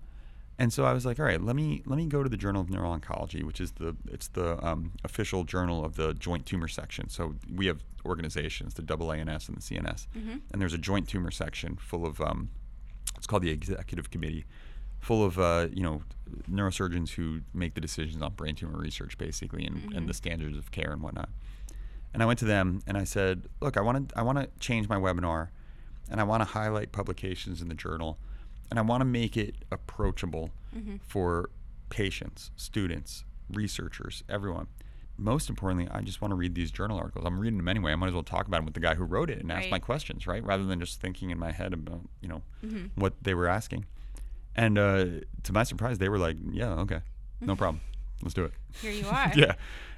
[0.59, 2.63] And so I was like, all right, let me let me go to the Journal
[2.63, 7.09] of Neuro-Oncology, which is the it's the um, official journal of the joint tumor section.
[7.11, 10.07] So we have organizations, the AANS and the CNS,
[10.53, 12.49] and there's a joint tumor section full of um,
[13.17, 14.47] it's called the executive committee,
[15.01, 16.03] full of uh, you know
[16.51, 20.71] neurosurgeons who make the decisions on brain tumor research, basically, and, and the standards of
[20.71, 21.29] care and whatnot.
[22.15, 24.49] And I went to them and I said, look, I want to I want to
[24.59, 25.49] change my webinar,
[26.11, 28.19] and I want to highlight publications in the journal,
[28.71, 30.97] and I want to make it approachable mm-hmm.
[31.07, 31.51] for
[31.89, 34.67] patients, students, researchers, everyone.
[35.19, 37.25] Most importantly, I just want to read these journal articles.
[37.25, 37.93] I'm reading them anyway.
[37.93, 39.63] I might as well talk about them with the guy who wrote it and ask
[39.63, 39.71] Right.
[39.71, 40.45] my questions, right?
[40.45, 40.71] Rather mm-hmm.
[40.71, 43.01] than just thinking in my head about, you know, mm-hmm.
[43.01, 43.87] what they were asking.
[44.55, 45.07] And uh,
[45.45, 47.01] to my surprise, they were like, "Yeah, okay,
[47.41, 47.81] no problem,
[48.23, 49.33] let's do it." Here you are.
[49.37, 49.55] yeah.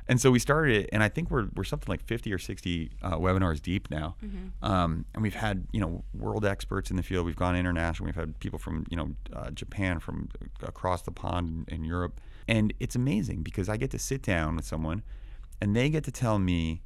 [0.09, 2.91] And so we started it, and I think we're, we're something like 50 or 60
[3.03, 4.17] uh, webinars deep now.
[4.63, 7.27] Um, and we've had, you know, world experts in the field.
[7.27, 8.07] We've gone international.
[8.07, 10.31] We've had people from, you know, uh, Japan, from
[10.63, 12.21] across the pond in, in Europe.
[12.47, 15.03] And it's amazing because I get to sit down with someone
[15.61, 16.83] and they get to tell me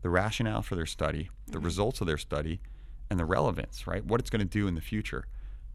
[0.00, 2.60] the rationale for their study, the results of their study,
[3.10, 4.02] and the relevance, right?
[4.04, 5.26] What it's going to do in the future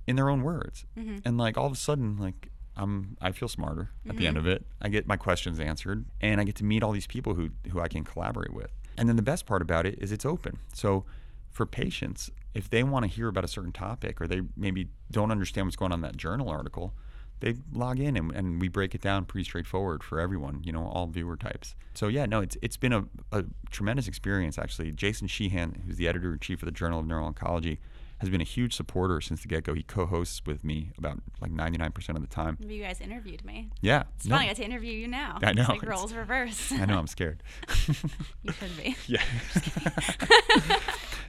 [0.08, 0.86] in their own words.
[1.24, 4.48] And like all of a sudden, like I'm, I feel smarter at the end mm-hmm.
[4.48, 4.66] of it.
[4.82, 7.80] I get my questions answered, and I get to meet all these people who who
[7.80, 8.72] I can collaborate with.
[8.98, 10.60] And then the best part about it is it's open.
[10.74, 11.06] So
[11.52, 15.32] for patients, if they want to hear about a certain topic or they maybe don't
[15.32, 16.94] understand what's going on in that journal article,
[17.40, 20.86] they log in and, and we break it down pretty straightforward for everyone, you know,
[20.88, 21.76] all viewer types.
[21.94, 24.92] So yeah, no, it's it's been a, a tremendous experience actually.
[24.92, 27.78] Jason Sheehan, who's the editor in chief of the Journal of Neuro-Oncology,
[28.20, 29.74] has been a huge supporter since the get-go.
[29.76, 32.58] He co-hosts with me about like 99% of the time.
[32.60, 33.70] Maybe you guys interviewed me.
[33.82, 34.04] Yeah.
[34.16, 34.46] It's no, funny.
[34.46, 35.38] I get to interview you now.
[35.44, 36.72] I know, It's like it's- roles reversed.
[36.72, 37.44] I know I'm scared.
[37.88, 38.96] you should be.
[39.08, 39.22] Yeah.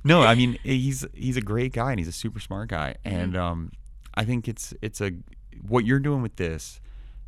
[0.05, 3.37] no, I mean he's he's a great guy and he's a super smart guy, and
[3.37, 3.73] um,
[4.15, 5.13] I think it's it's a
[5.61, 6.81] what you're doing with this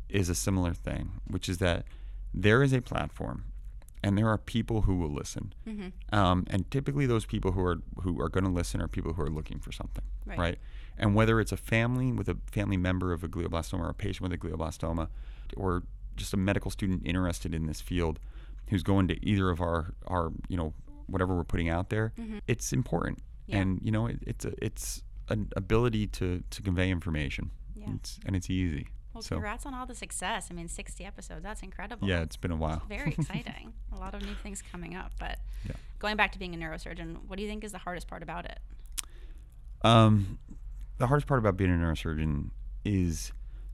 [0.09, 1.85] is a similar thing, which is that
[2.33, 3.45] there is a platform,
[4.03, 5.53] and there are people who will listen,
[6.11, 9.21] um, and typically those people who are who are going to listen are people who
[9.21, 10.39] are looking for something, Right.
[10.39, 10.59] right?
[10.97, 14.23] And whether it's a family with a family member of a glioblastoma or a patient
[14.23, 15.07] with a glioblastoma,
[15.55, 15.83] or
[16.15, 18.19] just a medical student interested in this field
[18.69, 20.73] who's going to either of our our you know
[21.07, 22.13] whatever we're putting out there,
[22.47, 23.57] it's important, Yeah.
[23.59, 27.93] and you know it, it's a, it's an ability to to convey information, Yeah.
[27.95, 28.87] it's, and it's easy.
[29.13, 30.47] Well, so congrats on all the success.
[30.49, 31.43] I mean, 60 episodes.
[31.43, 32.07] That's incredible.
[32.07, 32.81] yeah, it's been a while.
[32.87, 33.73] Very exciting.
[33.93, 35.11] a lot of new things coming up.
[35.19, 35.73] But Yeah.
[35.99, 38.45] going back to being a neurosurgeon, what do you think is the hardest part about
[38.45, 38.59] it?
[39.83, 40.39] Um,
[40.97, 42.51] the hardest part about being a neurosurgeon
[42.85, 43.31] is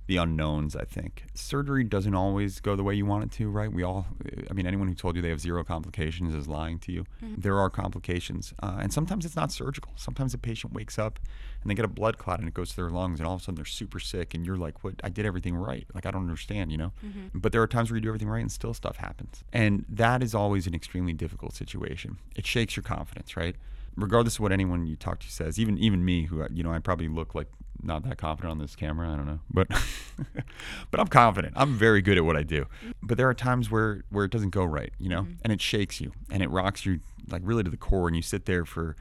[0.07, 0.73] the unknowns.
[0.75, 3.49] I think surgery doesn't always go the way you want it to.
[3.49, 3.71] Right?
[3.71, 4.07] We all,
[4.49, 7.05] I mean, anyone who told you they have zero complications is lying to you.
[7.21, 9.91] There are complications, uh, and sometimes it's not surgical.
[9.97, 11.19] Sometimes a patient wakes up
[11.67, 13.41] and they get a blood clot and it goes to their lungs, and all of
[13.41, 14.95] a sudden they're super sick, and you're like, "What?
[15.03, 15.85] I did everything right.
[15.93, 16.93] Like I don't understand." You know.
[17.05, 17.39] Mm-hmm.
[17.39, 20.23] But there are times where you do everything right and still stuff happens, and that
[20.23, 22.17] is always an extremely difficult situation.
[22.35, 23.55] It shakes your confidence, right?
[23.97, 26.79] regardless of what anyone you talk to says, even even me, who you know I
[26.79, 27.47] probably look like
[27.81, 29.11] not that confident on this camera.
[29.11, 29.67] I don't know, but
[30.91, 31.53] but I'm confident.
[31.57, 32.67] I'm very good at what I do.
[33.01, 35.33] But there are times where where it doesn't go right, you know, mm-hmm.
[35.43, 36.99] and it shakes you and it rocks you
[37.29, 38.95] like really to the core, and you sit there for,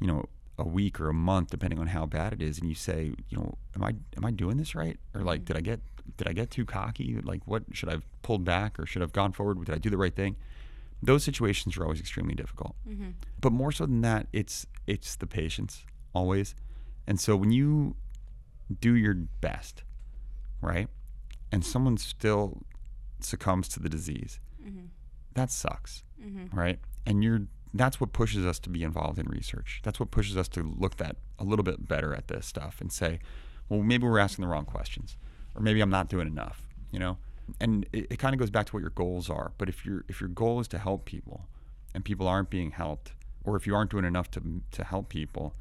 [0.00, 0.26] you know.
[0.60, 3.36] A week or a month, depending on how bad it is, and you say, you
[3.36, 5.44] know, am I am I doing this right, or like, mm-hmm.
[5.46, 5.80] did I get
[6.16, 7.18] did I get too cocky?
[7.22, 9.64] Like, what should I have pulled back, or should I have gone forward?
[9.64, 10.36] Did I do the right thing?
[11.02, 12.76] Those situations are always extremely difficult.
[12.88, 13.10] Mm-hmm.
[13.40, 15.84] But more so than that it's it's the patients
[16.14, 16.54] always.
[17.06, 17.96] And so when you
[18.80, 19.82] do your best
[20.60, 20.88] right
[21.50, 22.62] and someone still
[23.20, 24.86] succumbs to the disease mm-hmm.
[25.34, 26.04] that sucks
[26.52, 26.78] right?
[27.06, 27.42] And you're
[27.72, 29.80] that's what pushes us to be involved in research.
[29.84, 32.92] That's what pushes us to look that a little bit better at this stuff and
[32.92, 33.20] say
[33.68, 35.16] well maybe we're asking the wrong questions
[35.54, 37.18] or maybe i'm not doing enough you know?
[37.60, 39.52] And it, it kind of goes back to what your goals are.
[39.58, 41.48] But if your if your goal is to help people
[41.94, 43.12] and people aren't being helped
[43.44, 45.54] or if you aren't doing enough to to help people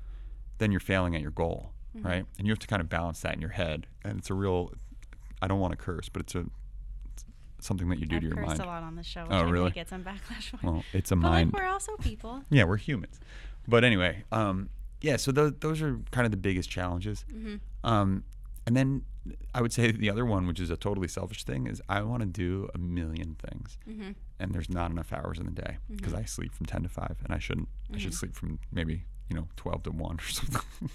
[0.60, 2.06] then you're failing at your goal mm-hmm.
[2.06, 2.26] right?
[2.38, 3.88] And you have to kind of balance that in your head.
[4.04, 4.74] And it's a real
[5.42, 6.46] i don't want to curse but it's a
[7.64, 8.60] something that you do I've to your cursed mind.
[8.62, 9.22] a lot on this show.
[9.24, 9.72] Which Oh, I really?
[9.72, 10.60] get some backlash for.
[10.64, 11.54] well it's a but mind.
[11.54, 12.42] like, we're also people.
[12.50, 13.20] yeah we're humans.
[13.68, 14.70] But anyway um
[15.02, 17.26] yeah so those, those are kind of the biggest challenges.
[17.84, 18.24] Um
[18.68, 19.04] and then
[19.54, 22.22] i would say the other one which is a totally selfish thing is i want
[22.22, 23.78] to do a million things.
[24.40, 27.18] And there's not enough hours in the day because i sleep from 10 to 5
[27.26, 27.68] and i shouldn't.
[27.94, 30.62] I should sleep from maybe you know 12 to 1 or something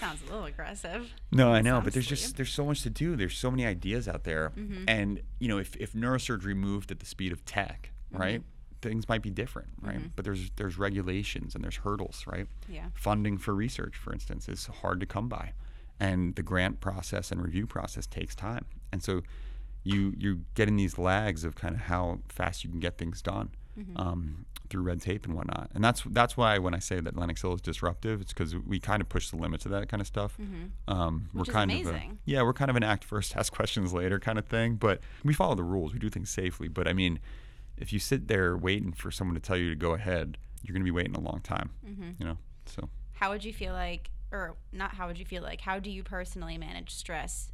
[0.00, 1.10] Sounds a little aggressive.
[1.30, 3.16] No, I know, Sounds but there's just there's so much to do.
[3.16, 4.84] There's so many ideas out there, Mm-hmm.
[4.88, 8.22] and you know, if if neurosurgery moved at the speed of tech, Mm-hmm.
[8.22, 8.42] right,
[8.80, 10.00] things might be different, right?
[10.16, 12.46] But there's there's regulations and there's hurdles, right?
[12.68, 12.86] Yeah.
[12.94, 15.52] Funding for research, for instance, is hard to come by,
[16.00, 19.22] and the grant process and review process takes time, and so
[19.84, 23.22] you you get in these lags of kind of how fast you can get things
[23.22, 23.50] done.
[23.78, 23.96] Mm-hmm.
[23.96, 27.40] Um, through red tape and whatnot, and that's that's why when I say that Lenox
[27.40, 30.06] Hill is disruptive, it's because we kind of push the limits of that kind of
[30.06, 30.38] stuff.
[30.86, 33.52] Um, Which we're is kind of a, yeah, we're kind of an act first, ask
[33.52, 34.74] questions later kind of thing.
[34.74, 35.92] But we follow the rules.
[35.92, 36.68] We do things safely.
[36.68, 37.18] But I mean,
[37.78, 40.82] if you sit there waiting for someone to tell you to go ahead, you're going
[40.82, 41.70] to be waiting a long time.
[41.86, 42.10] Mm-hmm.
[42.18, 42.38] You know.
[42.66, 45.90] So How would you feel like, or not how would you feel like, how do
[45.90, 47.52] you personally manage stress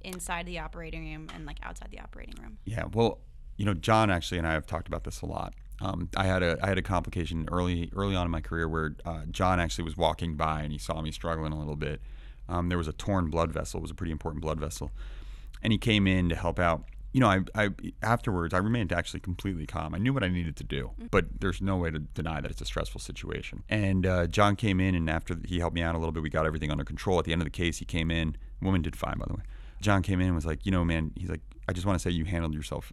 [0.00, 2.58] inside the operating room and like outside the operating room?
[2.64, 3.20] yeah, well,
[3.56, 5.54] you know, John actually and I have talked about this a lot.
[5.80, 8.96] Um, I had a I had a complication early early on in my career where
[9.04, 12.00] uh, John actually was walking by and he saw me struggling a little bit.
[12.48, 13.78] Um, there was a torn blood vessel.
[13.78, 14.90] It was a pretty important blood vessel,
[15.62, 16.84] and he came in to help out.
[17.12, 17.70] You know, I, I
[18.02, 19.94] afterwards I remained actually completely calm.
[19.94, 22.60] I knew what I needed to do, but there's no way to deny that it's
[22.60, 23.62] a stressful situation.
[23.68, 26.30] And uh, John came in, and after he helped me out a little bit, we
[26.30, 27.18] got everything under control.
[27.18, 28.36] At the end of the case, he came in.
[28.60, 29.42] Woman did fine, by the way.
[29.80, 32.02] John came in and was like, you know, man, he's like, I just want to
[32.02, 32.92] say you handled yourself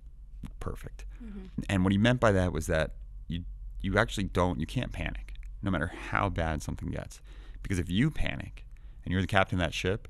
[0.59, 1.05] perfect.
[1.23, 1.45] Mm-hmm.
[1.69, 2.91] And what he meant by that was that
[3.27, 3.43] you
[3.81, 7.21] you actually don't you can't panic no matter how bad something gets
[7.61, 8.65] because if you panic
[9.03, 10.07] and you're the captain of that ship,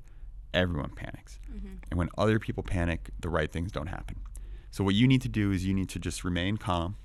[0.52, 1.38] everyone panics.
[1.52, 1.74] Mm-hmm.
[1.90, 4.16] And when other people panic, the right things don't happen.
[4.70, 6.96] So what you need to do is you need to just remain calm.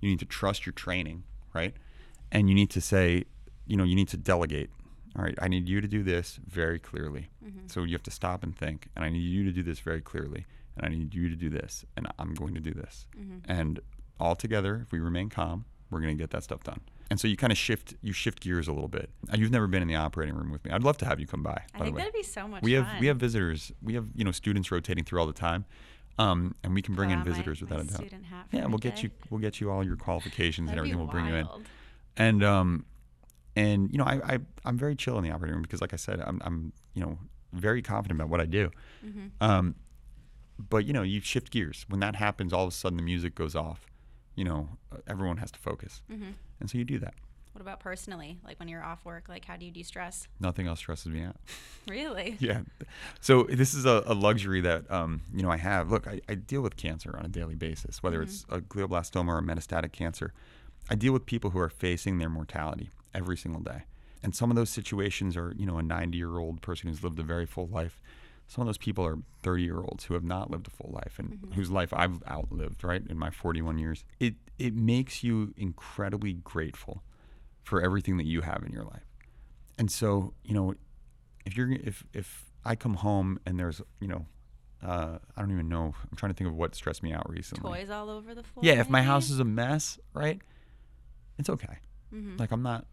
[0.00, 1.74] You need to trust your training, right?
[2.30, 3.24] And you need to say,
[3.66, 4.70] you know, you need to delegate.
[5.16, 7.28] All right, I need you to do this very clearly.
[7.44, 7.66] Mm-hmm.
[7.66, 10.00] So you have to stop and think, and I need you to do this very
[10.00, 10.46] clearly,
[10.78, 13.06] and I need you to do this, and I'm going to do this.
[13.46, 13.80] And
[14.20, 16.80] all together, if we remain calm, we're going to get that stuff done.
[17.10, 19.08] And so you kind of shift, you shift gears a little bit.
[19.32, 20.70] Uh, You've never been in the operating room with me.
[20.72, 21.62] I'd love to have you come by.
[21.74, 23.00] I by think that'd be so much we have fun.
[23.00, 23.72] we have visitors.
[23.82, 25.64] We have you know students rotating through all the time,
[26.18, 27.96] um, and we can bring Put in my- visitors my without a doubt.
[27.96, 29.02] student hat for Yeah, we'll get day.
[29.04, 30.98] you we'll get you all your qualifications and everything.
[30.98, 31.48] We'll bring you in,
[32.18, 32.84] and um,
[33.56, 35.96] and you know I, I I'm very chill in the operating room because like I
[35.96, 37.18] said I'm I'm you know
[37.54, 38.70] very confident about what I do.
[39.02, 39.26] Mm-hmm.
[39.40, 39.74] Um,
[40.58, 42.52] but you know you shift gears when that happens.
[42.52, 43.86] All of a sudden the music goes off.
[44.34, 46.30] You know uh, everyone has to focus, Mm-hmm.
[46.60, 47.14] and so you do that.
[47.52, 48.38] What about personally?
[48.44, 50.28] Like when you're off work, like how do you de-stress?
[50.38, 51.36] Nothing else stresses me out.
[51.88, 52.36] Really?
[52.40, 52.60] yeah.
[53.20, 55.90] So this is a, a luxury that um, you know I have.
[55.90, 59.38] Look, I, I deal with cancer on a daily basis, whether it's a glioblastoma or
[59.38, 60.34] a metastatic cancer.
[60.90, 63.84] I deal with people who are facing their mortality every single day,
[64.22, 67.46] and some of those situations are you know a 90-year-old person who's lived a very
[67.46, 68.00] full life.
[68.50, 71.70] Some of those people are 30-year-olds who have not lived a full life and whose
[71.70, 74.04] life I've outlived, right, in my 41 years.
[74.18, 77.02] It it makes you incredibly grateful
[77.62, 79.04] for everything that you have in your life.
[79.76, 80.74] And so, you know,
[81.44, 84.24] if you're if if I come home and there's you know,
[84.82, 85.94] uh, I don't even know.
[86.10, 87.70] I'm trying to think of what stressed me out recently.
[87.70, 88.64] Toys all over the floor.
[88.64, 90.40] Yeah, if my house is a mess, right?
[91.38, 91.78] It's okay.
[92.14, 92.40] Mhm.
[92.40, 92.86] Like I'm not.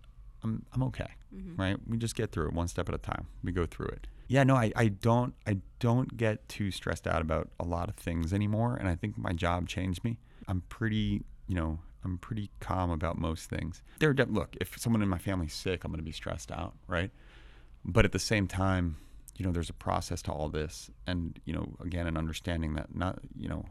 [0.43, 1.58] I'm I'm okay, Mhm.
[1.58, 1.78] right?
[1.88, 3.28] We just get through it one step at a time.
[3.43, 4.08] We go through it.
[4.28, 7.95] Yeah, no, I, I don't I don't get too stressed out about a lot of
[7.95, 10.17] things anymore, and I think my job changed me.
[10.47, 13.82] I'm pretty, you know, I'm pretty calm about most things.
[13.99, 16.51] There, are de- look, if someone in my family's sick, I'm going to be stressed
[16.51, 17.11] out, right?
[17.84, 18.97] But at the same time,
[19.38, 22.95] you know, there's a process to all this, and you know, again, an understanding that
[22.95, 23.65] not, you know,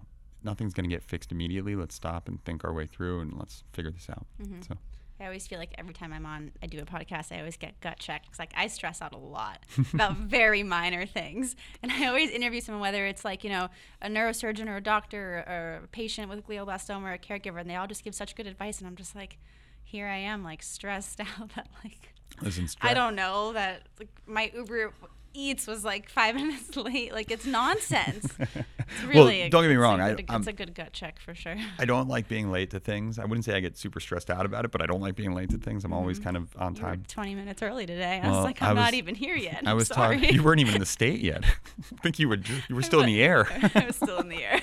[0.44, 1.74] nothing's going to get fixed immediately.
[1.74, 4.26] Let's stop and think our way through, and let's figure this out.
[4.40, 4.66] Mhm.
[4.68, 4.74] So,
[5.20, 7.80] I always feel like every time I'm on, I do a podcast, I always get
[7.80, 8.28] gut checked.
[8.30, 9.60] It's like I stress out a lot
[9.94, 11.54] about very minor things.
[11.82, 13.68] And I always interview someone, whether it's like, you know,
[14.02, 17.76] a neurosurgeon or a doctor or a patient with glioblastoma or a caregiver, and they
[17.76, 18.78] all just give such good advice.
[18.78, 19.38] And I'm just like,
[19.84, 22.12] here I am, like stressed out that, like,
[22.42, 24.92] listen, I don't know that like, my Uber
[25.34, 27.12] Eats was like five minutes late.
[27.12, 28.32] Like, it's nonsense.
[28.86, 30.92] It's really a- don't get me it's a wrong, I- good- it's a good gut
[30.92, 31.56] check for sure.
[31.78, 33.18] I don't like being late to things.
[33.18, 35.34] I wouldn't say I get super stressed out about it, but I don't like being
[35.34, 35.84] late to things.
[35.86, 36.84] I'm always kind of on Mm-hmm.
[36.84, 37.04] You time.
[37.08, 38.20] 20 minutes early today.
[38.22, 39.62] I Well, was like, I I'm not even here yet.
[39.66, 40.18] I I'm was sorry.
[40.20, 40.34] talking.
[40.34, 41.44] You weren't even in the state yet.
[41.44, 42.36] I think you were.
[42.68, 43.46] You were still in the air.
[43.74, 44.60] I was still in the air.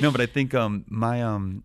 [0.00, 1.64] no, but I think um my um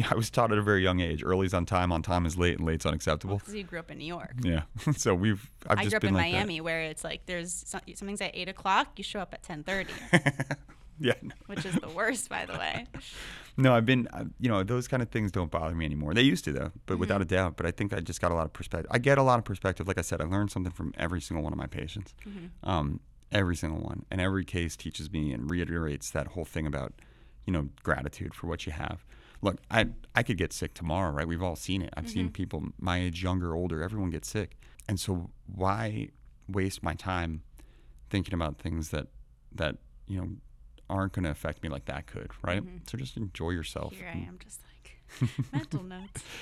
[0.00, 1.22] yeah, I was taught at a very young age.
[1.24, 3.38] Early's on time, on time is late, and late's unacceptable.
[3.38, 4.32] Because you grew up in New York.
[4.42, 4.62] Yeah.
[4.96, 5.50] so we've.
[5.66, 6.36] I've I just grew up been in like that.
[6.38, 8.88] Miami, where it's like there's some, something's at eight o'clock.
[8.96, 9.88] You show up at 10:30,
[10.98, 11.12] yeah.
[11.22, 11.30] no.
[11.46, 12.86] which is the worst, by the way.
[13.56, 16.14] No, I've been, uh, you know, those kind of things don't bother me anymore.
[16.14, 17.00] They used to, though, but Mm-hmm.
[17.00, 17.56] without a doubt.
[17.58, 18.88] But I think I just got a lot of perspective.
[18.90, 19.86] I get a lot of perspective.
[19.86, 22.46] Like I said, I learned something from every single one of my patients, Mm-hmm.
[22.70, 23.00] um,
[23.32, 24.06] every single one.
[24.10, 26.94] And every case teaches me and reiterates that whole thing about,
[27.44, 29.04] you know, gratitude for what you have.
[29.42, 31.26] Look, I, I could get sick tomorrow, right?
[31.26, 31.90] We've all seen it.
[31.96, 32.12] I've Mm-hmm.
[32.12, 34.56] seen people my age, younger, older, everyone get sick.
[34.88, 36.08] And so why
[36.48, 37.42] waste my time
[38.10, 39.06] thinking about things that
[39.54, 39.76] that
[40.06, 40.28] you know
[40.88, 42.62] aren't going to affect me like that could, right?
[42.64, 42.88] Mhm.
[42.90, 43.92] So just enjoy yourself.
[43.94, 46.22] Here I am just like mental notes.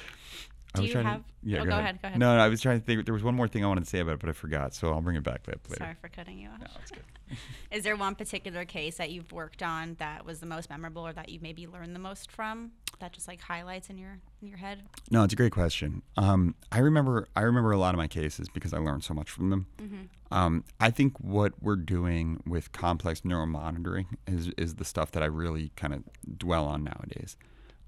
[0.75, 1.21] I Do was you trying have?
[1.21, 1.85] To, yeah, oh, go, go ahead.
[1.85, 2.03] ahead.
[2.03, 2.19] Go ahead.
[2.19, 3.05] No, no, I was trying to think.
[3.05, 4.75] There was one more thing I wanted to say about it, but I forgot.
[4.75, 5.61] So I'll bring it back later.
[5.77, 6.61] Sorry for cutting you off.
[6.61, 7.03] No, it's good.
[7.71, 11.12] Is there one particular case that you've worked on that was the most memorable, or
[11.12, 12.73] that you maybe learned the most from?
[13.01, 14.83] That just like highlights in your in your head.
[15.11, 16.03] No, it's a great question.
[16.16, 19.31] Um, I remember I remember a lot of my cases because I learned so much
[19.31, 19.66] from them.
[19.81, 20.35] Mm-hmm.
[20.35, 25.27] Um, I think what we're doing with complex neuromonitoring is is the stuff that I
[25.27, 26.03] really kind of
[26.37, 27.37] dwell on nowadays.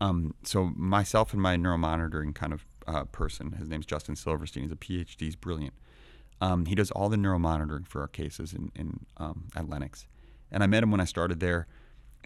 [0.01, 4.63] Um, so myself and my neuromonitoring kind of uh, person, his name's Justin Silverstein.
[4.65, 5.21] He's a PhD.
[5.21, 5.75] He's brilliant.
[6.41, 10.07] Um, he does all the neuromonitoring for our cases in, in um, at Lenox.
[10.51, 11.67] And I met him when I started there.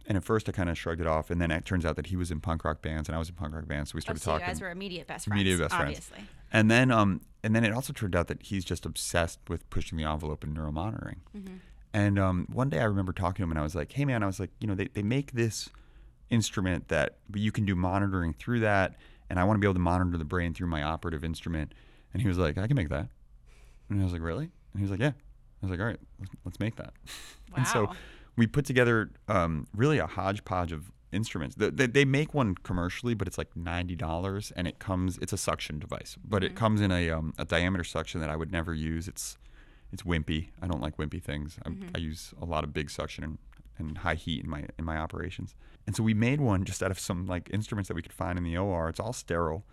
[0.06, 1.30] And at first, I kind of shrugged it off.
[1.30, 3.28] And then it turns out that he was in punk rock bands and I was
[3.28, 3.90] in punk rock bands.
[3.90, 4.46] So we Oh, started talking.
[4.46, 5.40] you guys were immediate best friends.
[5.40, 5.98] Immediate best friends.
[5.98, 6.24] obviously.
[6.52, 9.98] And then, um, and then it also turned out that he's just obsessed with pushing
[9.98, 11.16] the envelope in neuromonitoring.
[11.36, 11.58] Mhm.
[11.92, 14.22] And um, one day I remember talking to him, and I was like, "Hey, man,"
[14.24, 15.70] I was like, "You know, they, they make this
[16.30, 18.96] instrument that, but you can do monitoring through that,
[19.30, 21.72] and I want to be able to monitor the brain through my operative instrument."
[22.12, 23.08] And he was like, "I can make that."
[23.88, 25.12] And I was like, "Really?" And he was like, "Yeah."
[25.62, 26.00] I was like, "All right,
[26.44, 26.92] let's, make that."
[27.56, 27.86] And so
[28.36, 31.54] we put together um, really a hodgepodge of instruments.
[31.56, 35.18] The, they, they make one commercially, but it's like ninety dollars, and it comes.
[35.18, 36.56] It's a suction device, but it Mhm.
[36.56, 39.06] comes in a um, a diameter suction that I would never use.
[39.08, 39.38] It's
[39.92, 40.48] it's wimpy.
[40.60, 41.58] I don't like wimpy things.
[41.64, 41.90] I, Mhm.
[41.94, 43.38] I use a lot of big suction and,
[43.78, 45.54] and high heat in my in my operations.
[45.86, 48.38] And so we made one just out of some like instruments that we could find
[48.38, 48.88] in the OR.
[48.88, 49.64] It's all sterile.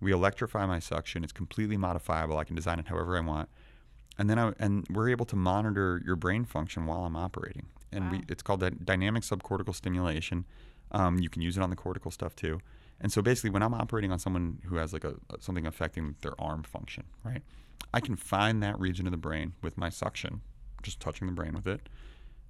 [0.00, 1.24] We electrify my suction.
[1.24, 2.38] It's completely modifiable.
[2.38, 3.48] I can design it however I want.
[4.18, 7.66] And then I and we're able to monitor your brain function while I'm operating.
[7.92, 10.44] And we it's called that dynamic subcortical stimulation.
[10.90, 12.60] Um, you can use it on the cortical stuff too.
[13.00, 16.40] And so basically, when I'm operating on someone who has like a something affecting their
[16.40, 17.42] arm function, right?
[17.94, 20.42] I can find that region of the brain with my suction,
[20.82, 21.88] just touching the brain with it.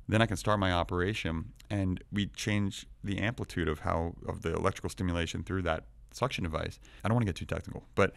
[0.08, 4.54] Then I can start my operation, and we change the amplitude of how of the
[4.54, 6.78] electrical stimulation through that suction device.
[7.04, 8.12] I don't want to get too technical, but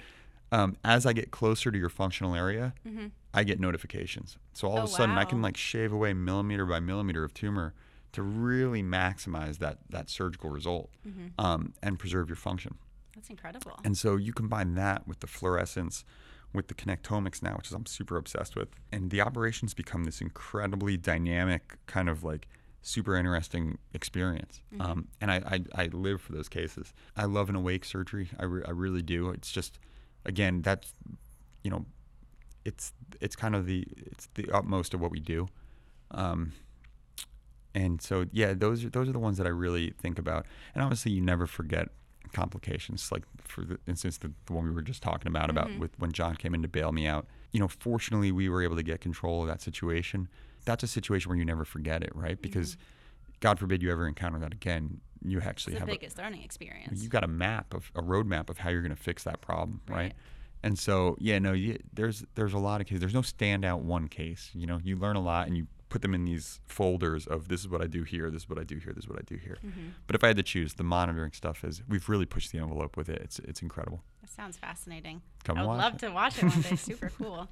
[0.53, 4.37] um, as I get closer to your functional area, hmm I get notifications.
[4.53, 7.33] So all Oh, of a sudden, I can like shave away millimeter by millimeter of
[7.33, 7.73] tumor
[8.11, 12.77] to really maximize that that surgical result hmm um, and preserve your function.
[13.15, 13.79] That's incredible.
[13.83, 16.03] And so you combine that with the fluorescence,
[16.53, 20.21] with the connectomics now, which is I'm super obsessed with, and the operations become this
[20.21, 22.47] incredibly dynamic kind of like
[22.81, 24.61] super interesting experience.
[24.73, 24.81] Mhm.
[24.81, 25.35] Um, and I,
[25.75, 26.93] I, I live for those cases.
[27.15, 28.29] I love an awake surgery.
[28.39, 29.29] I, re- I really do.
[29.29, 29.79] It's just,
[30.25, 30.93] again, that's,
[31.63, 31.85] you know,
[32.65, 35.47] it's it's kind of the it's the utmost of what we do.
[36.11, 36.51] Um,
[37.73, 40.45] and so yeah, those are those are the ones that I really think about.
[40.75, 41.89] And obviously, you never forget
[42.33, 43.11] complications.
[43.11, 45.79] Like for the instance, the, the one we were just talking about about Mhm.
[45.79, 47.27] with when John came in to bail me out.
[47.51, 50.27] You know, fortunately, we were able to get control of that situation.
[50.65, 52.41] That's a situation where you never forget it, right?
[52.41, 52.77] Because
[53.39, 55.01] God forbid you ever encounter that again.
[55.23, 57.01] You it's actually the have a, biggest learning experience.
[57.01, 59.81] you've got a map of a roadmap of how you're going to fix that problem,
[59.87, 59.95] right?
[59.97, 60.13] Right.
[60.63, 62.99] And so, yeah, no, you, there's there's a lot of cases.
[63.01, 64.51] There's no standout one case.
[64.53, 67.59] You know, you learn a lot and you put them in these folders of this
[67.61, 69.23] is what I do here, this is what I do here, this is what I
[69.25, 69.57] do here.
[69.61, 72.57] hmm But if I had to choose, the monitoring stuff is we've really pushed the
[72.57, 73.21] envelope with it.
[73.21, 74.01] It's it's incredible.
[74.21, 75.21] That sounds fascinating.
[75.43, 75.99] Come I would love it.
[75.99, 76.75] to watch it one day.
[76.89, 77.47] Super cool.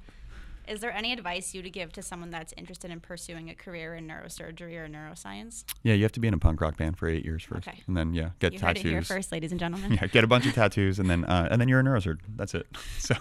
[0.68, 3.94] Is there any advice you would give to someone that's interested in pursuing a career
[3.96, 5.64] in neurosurgery or neuroscience?
[5.82, 7.80] Yeah, you have to be in a punk rock band for eight years first, Okay.
[7.88, 8.84] and then yeah, get you heard tattoos.
[8.84, 9.92] it here first, ladies and gentlemen.
[10.00, 12.20] Yeah, get a bunch of tattoos, and then uh, and then you're a neurosurgeon.
[12.36, 12.66] That's it.
[12.98, 13.14] So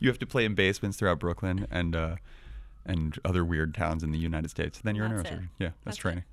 [0.00, 2.16] you have to play in basements throughout Brooklyn and uh,
[2.86, 4.80] and other weird towns in the United States.
[4.82, 5.36] Then you're That's a it.
[5.40, 5.48] neurosurgeon.
[5.58, 6.24] Yeah, That's that's, training.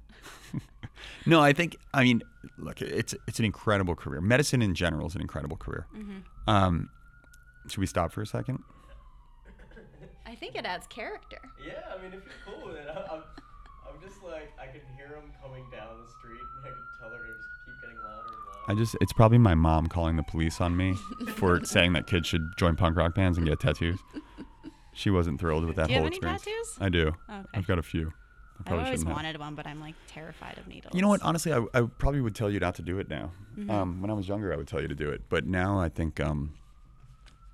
[1.26, 2.22] no, I think I mean,
[2.58, 4.22] look, it's it's an incredible career.
[4.22, 5.88] Medicine in general is an incredible career.
[5.93, 6.89] hmm Um,
[7.68, 8.64] should we stop for a second?
[10.26, 11.39] I think it adds character.
[11.66, 13.24] Yeah, I mean, if you're cool with it, I'm, I'm,
[13.88, 17.10] I'm just like, I can hear them coming down the street, and I can tell
[17.10, 18.72] they're gonna just keep getting louder and louder.
[18.72, 20.95] I just it's probably my mom calling the police on me
[21.36, 24.00] for saying that kids should join punk rock bands and get tattoos.
[25.00, 26.43] She wasn't thrilled with that Do you have whole any experience.
[26.43, 26.78] tattoos?
[26.82, 27.08] I do.
[27.30, 27.47] Okay.
[27.54, 28.08] I've got a few.
[28.08, 28.12] I
[28.60, 29.16] I've probably always shouldn't have.
[29.16, 30.93] wanted one, but I'm like terrified of needles.
[30.93, 31.22] You know what?
[31.22, 33.32] Honestly, I, I probably would tell you not to do it now.
[33.58, 33.70] Mhm.
[33.72, 35.88] Um, when I was younger, I would tell you to do it, but now I
[35.88, 36.54] think, um,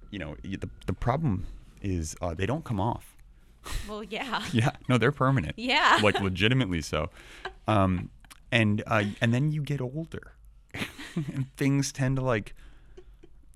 [0.10, 1.46] you know, the the problem
[1.82, 3.16] is uh, they don't come off.
[3.88, 4.44] Well, yeah.
[4.52, 5.54] Yeah, no, they're permanent.
[5.58, 6.00] Yeah.
[6.02, 7.12] like legitimately so.
[7.68, 8.10] Um,
[8.52, 10.34] and uh, and then you get older,
[11.16, 12.56] and things tend to like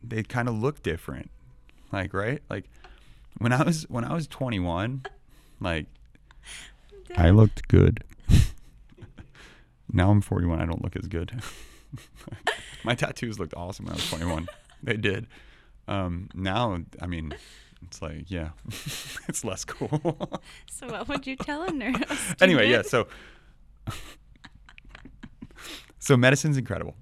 [0.04, 1.32] they kind of look different,
[1.92, 2.66] like right, like
[3.40, 5.04] when I was when I was 21,
[5.60, 5.88] like
[7.18, 8.04] I looked good.
[9.92, 10.62] now I'm 41.
[10.62, 11.42] I don't look as good.
[12.84, 14.48] My tattoos looked awesome when I was 21.
[14.84, 15.28] they did.
[15.88, 17.34] Um, now, I mean,
[17.84, 20.42] It's like, yeah, it's less cool.
[20.70, 22.36] So what would you tell a nurse?
[22.42, 22.84] anyway, yeah.
[22.84, 23.08] So,
[25.98, 26.96] so medicine's incredible.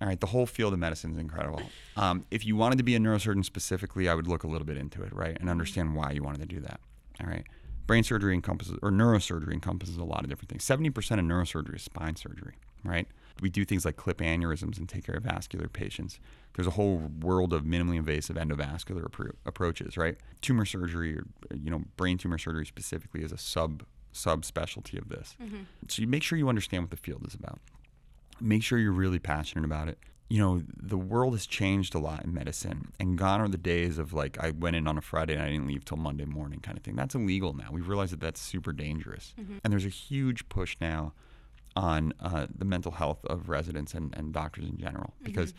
[0.00, 1.62] All right, the whole field of medicine is incredible.
[1.96, 4.76] Um, if you wanted to be a neurosurgeon specifically, I would look a little bit
[4.76, 6.80] into it, right, and understand why you wanted to do that.
[7.20, 7.44] All right,
[7.86, 10.64] brain surgery encompasses, or neurosurgery encompasses a lot of different things.
[10.64, 13.06] Seventy percent of neurosurgery is spine surgery, right?
[13.40, 16.18] We do things like clip aneurysms and take care of vascular patients.
[16.54, 20.16] There's a whole world of minimally invasive endovascular appro- approaches, right?
[20.40, 21.24] Tumor surgery, or
[21.54, 25.36] you know, brain tumor surgery specifically, is a sub subspecialty of this.
[25.88, 27.60] So you make sure you understand what the field is about.
[28.40, 29.98] Make sure you're really passionate about it.
[30.28, 33.98] You know, the world has changed a lot in medicine, and gone are the days
[33.98, 36.60] of like I went in on a Friday and I didn't leave till Monday morning
[36.60, 36.96] kind of thing.
[36.96, 37.68] That's illegal now.
[37.70, 41.12] We've realized that that's super dangerous, and there's a huge push now
[41.76, 45.12] on uh, the mental health of residents and, and doctors in general.
[45.22, 45.52] Because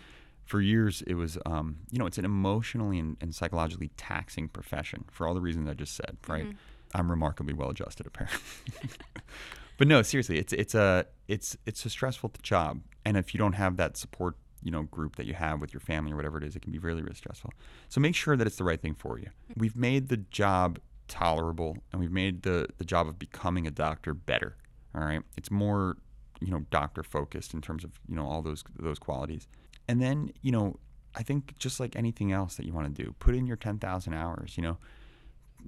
[0.45, 5.03] for years it was um, you know it's an emotionally and, and psychologically taxing profession
[5.11, 6.45] for all the reasons i just said right?
[6.93, 8.39] I'm remarkably well adjusted apparently
[9.77, 12.81] but no seriously it's it's a it's it's a stressful job.
[13.07, 15.81] And if you don't have that support you know group that you have with your
[15.81, 17.53] family or whatever it is it can be really really stressful.
[17.89, 19.27] So make sure that it's the right thing for you.
[19.51, 19.57] Mm.
[19.57, 24.13] We've made the job tolerable and we've made the the job of becoming a doctor
[24.13, 24.57] better
[24.95, 25.21] all right?
[25.37, 25.97] It's more
[26.41, 29.47] you know doctor focused in terms of you know all those those qualities.
[29.87, 30.79] And then you know
[31.17, 34.13] i think just like anything else that you want to do put in your 10,000
[34.13, 34.77] hours you know?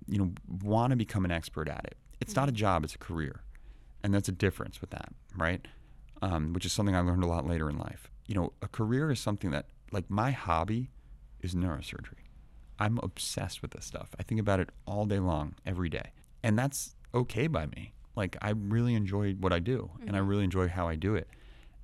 [0.08, 0.32] You know
[0.62, 1.97] want to become an expert at it.
[2.20, 2.55] It's not mm-hmm.
[2.55, 3.41] a job it's a career
[4.08, 5.68] and that's a difference with that right?
[6.22, 8.10] Um, which is something i learned a lot later in life.
[8.26, 10.91] You know a career is something that like my hobby
[11.41, 12.24] is neurosurgery.
[12.80, 14.10] I'm obsessed with this stuff.
[14.18, 16.12] I think about it all day long every day.
[16.41, 17.93] And that's okay by me.
[18.16, 21.28] Like i really enjoy what i do and i really enjoy how i do it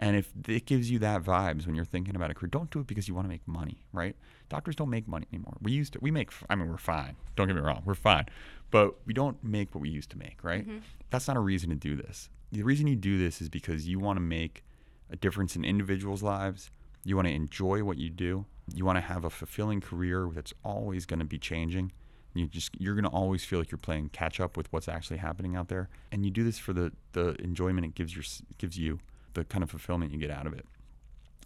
[0.04, 2.82] and if it gives you that vibes when you're thinking about a career, don't do
[2.82, 4.18] it because you want to make money, right?
[4.50, 5.56] Doctors don't make money anymore.
[5.62, 7.16] We used to, we make, I mean, we're fine.
[7.38, 8.26] Don't get me wrong, we're fine.
[8.70, 10.68] But we don't make what we used to make, right?
[10.68, 10.80] Mm-hmm.
[11.10, 12.30] That's not a reason to do this.
[12.52, 14.66] The reason you do this is because you want to make
[15.10, 16.70] a difference in individuals' lives.
[17.06, 18.46] You want to enjoy what you do.
[18.76, 21.94] You want to have a fulfilling career that's always going to be changing.
[22.34, 25.18] You just you're going to always feel like you're playing catch up with what's actually
[25.18, 25.88] happening out there.
[26.12, 28.24] And you do this for the the enjoyment it gives your
[28.58, 29.00] gives you
[29.34, 30.66] the kind of fulfillment you get out of it.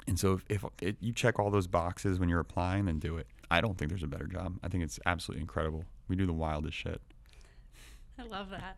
[0.08, 3.18] And so if, if it, you check all those boxes when you're applying, then do
[3.18, 3.28] it.
[3.52, 4.58] I don't think there's a better job.
[4.64, 5.86] I think it's absolutely incredible.
[6.08, 7.02] We do the wildest shit.
[8.18, 8.78] I love that.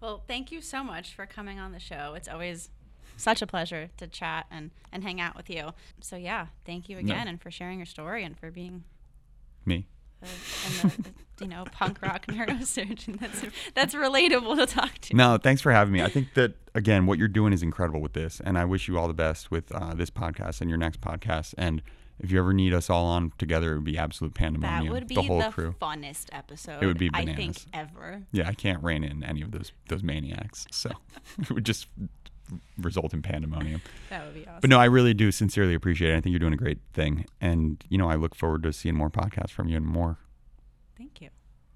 [0.00, 2.14] Well, thank you so much for coming on the show.
[2.14, 2.68] It's always
[3.16, 5.70] such a pleasure to chat and, and hang out with you.
[6.00, 8.84] So, yeah, thank you again and for sharing your story and for being
[9.64, 9.86] Me.
[10.22, 13.20] And the, you know, punk rock neurosurgeon.
[13.20, 13.42] That's,
[13.74, 15.16] that's relatable to talk to.
[15.16, 16.02] No, thanks for having me.
[16.02, 18.98] I think that again, what you're doing is incredible with this, and I wish you
[18.98, 21.54] all the best with uh, this podcast and your next podcast.
[21.58, 21.82] And
[22.18, 24.86] if you ever need us all on together, it would be absolute pandemonium.
[24.86, 25.74] That would be the whole the crew.
[25.80, 27.66] funnest episode It would be I think bananas.
[27.74, 28.22] ever.
[28.32, 30.90] Yeah, I can't rein in any of those those maniacs, so
[31.38, 31.88] it would just
[32.78, 33.80] result in pandemonium.
[34.10, 34.60] That would be awesome.
[34.60, 36.16] But no, I really do sincerely appreciate it.
[36.16, 38.94] I think you're doing a great thing, and you know, I look forward to seeing
[38.94, 40.18] more podcasts from you and more.
[40.96, 41.30] Thank you.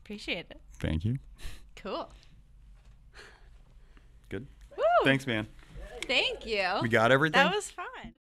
[0.05, 0.61] Appreciate it.
[0.79, 1.19] Thank you.
[1.77, 2.11] Cool.
[4.29, 4.47] Good.
[4.77, 4.83] Woo!
[5.05, 5.47] Thanks, man.
[6.07, 6.65] Thank you.
[6.83, 7.43] We got everything.
[7.45, 8.15] That was fun.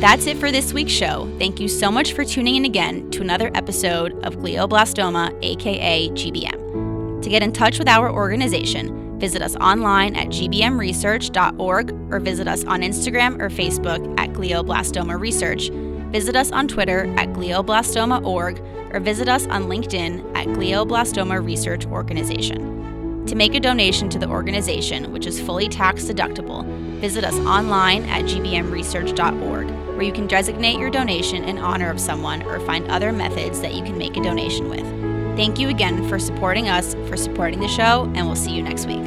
[0.00, 1.28] That's it for this week's show.
[1.38, 7.20] Thank you so much for tuning in again to another episode of Glioblastoma, aka GBM.
[7.22, 12.64] To get in touch with our organization, visit us online at gbmresearch.org or visit us
[12.64, 15.68] on Instagram or Facebook at Glioblastoma Research.
[16.10, 18.60] Visit us on Twitter at glioblastoma.org
[18.92, 23.24] or visit us on LinkedIn at Glioblastoma Research Organization.
[23.26, 26.66] To make a donation to the organization, which is fully tax deductible,
[26.98, 32.42] visit us online at gbmresearch.org, where you can designate your donation in honor of someone
[32.42, 34.91] or find other methods that you can make a donation with.
[35.36, 38.86] Thank you again for supporting us, for supporting the show, and we'll see you next
[38.86, 39.00] week.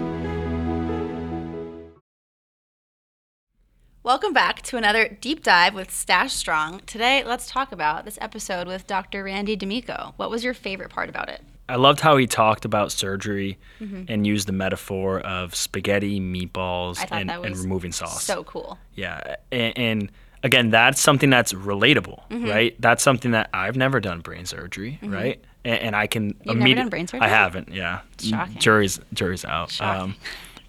[4.02, 6.82] Welcome back to another deep dive with Stash Strong.
[6.88, 9.24] Today, let's talk about this episode with Dr.
[9.24, 10.14] Randy D'Amico.
[10.18, 11.42] What was your favorite part about it?
[11.70, 17.30] I loved how he talked about surgery and used the metaphor of spaghetti, meatballs, and,
[17.32, 18.24] and removing sauce.
[18.24, 18.78] So cool.
[18.94, 20.12] yeah, and, and
[20.44, 22.46] again, that's something that's relatable, Mm-hmm.
[22.50, 22.76] right?
[22.80, 25.44] That's something that I've never done brain surgery, right?
[25.66, 27.26] And, and I can never done brain surgery?
[27.26, 27.70] I haven't.
[27.74, 28.58] Yeah, Shocking.
[28.60, 29.72] Jury's jury's out.
[29.72, 30.16] Shocking.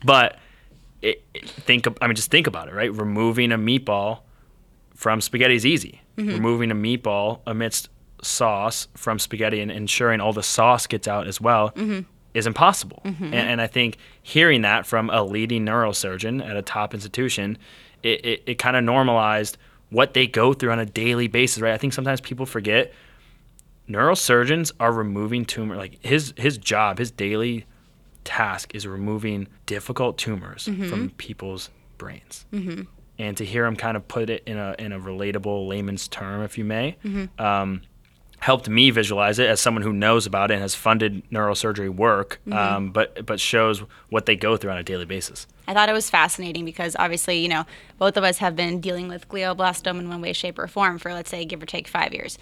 [0.04, 0.38] but
[1.02, 1.86] it, it- think.
[2.00, 2.92] I mean, just think about it, right?
[2.92, 4.20] Removing a meatball
[4.94, 6.00] from spaghetti is easy.
[6.16, 6.30] Mm-hmm.
[6.30, 7.90] Removing a meatball amidst
[8.22, 12.00] sauce from spaghetti and ensuring all the sauce gets out as well Mm-hmm.
[12.32, 13.00] is impossible.
[13.04, 17.58] And, and I think hearing that from a leading neurosurgeon at a top institution,
[18.02, 19.58] it, it, it kind of normalized
[19.90, 21.74] what they go through on a daily basis, right?
[21.74, 22.92] I think sometimes people forget
[23.88, 27.66] neurosurgeons are removing tumor like his his job, his daily
[28.24, 32.44] task is removing difficult tumors from people's brains.
[32.52, 32.82] Mm-hmm.
[33.18, 36.42] And to hear him kind of put it in a in a relatable layman's term,
[36.42, 36.96] if you may,
[37.38, 37.82] um,
[38.38, 42.40] helped me visualize it as someone who knows about it and has funded neurosurgery work,
[42.52, 45.46] um, but but shows what they go through on a daily basis.
[45.66, 47.64] I thought it was fascinating because obviously, you know,
[47.98, 51.12] both of us have been dealing with glioblastoma in one way, shape, or form for,
[51.12, 52.38] let's say, give or take five years.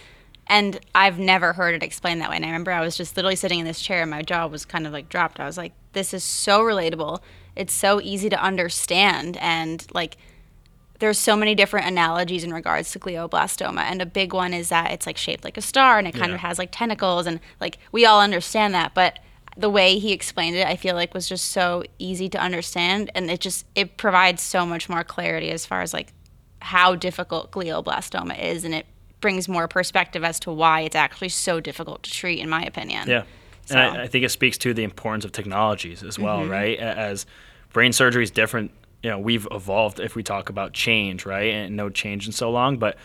[0.46, 2.36] And I've never heard it explained that way.
[2.36, 4.64] And I remember I was just literally sitting in this chair and my jaw was
[4.64, 5.40] kind of like dropped.
[5.40, 7.20] I was like, this is so relatable.
[7.56, 9.36] It's so easy to understand.
[9.38, 10.16] And like,
[10.98, 14.90] there's so many different analogies in regards to glioblastoma and a big one is that
[14.92, 16.36] it's like shaped like a star and it kind Yeah.
[16.36, 19.18] of has like tentacles and like we all understand that but
[19.56, 23.28] the way he explained it i feel like was just so easy to understand and
[23.30, 26.12] it just it provides so much more clarity as far as like
[26.60, 28.86] how difficult glioblastoma is and it
[29.24, 33.08] brings more perspective as to why it's actually so difficult to treat in my opinion
[33.08, 33.22] Yeah.
[33.64, 36.50] So- And I, I think it speaks to the importance of technologies as well, mm-hmm.
[36.50, 36.78] right?
[36.78, 37.24] As
[37.72, 38.70] brain surgery is different,
[39.02, 41.54] you know, we've evolved if we talk about change, right?
[41.54, 42.98] And no change in so long, but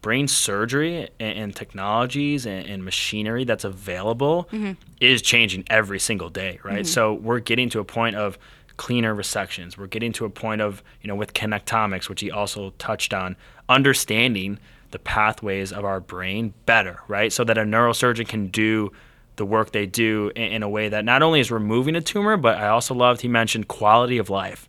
[0.00, 4.72] brain surgery and, and technologies and, and machinery that's available mm-hmm.
[5.02, 6.76] is changing every single day, right?
[6.76, 6.84] Mm-hmm.
[6.84, 8.38] So we're getting to a point of
[8.78, 9.76] cleaner resections.
[9.76, 13.36] We're getting to a point of, you know, with connectomics, which he also touched on,
[13.68, 14.58] understanding
[14.90, 17.32] the pathways of our brain better, right?
[17.32, 18.90] So that a neurosurgeon can do
[19.36, 22.36] the work they do in, in a way that not only is removing a tumor,
[22.36, 24.68] but I also loved he mentioned quality of life.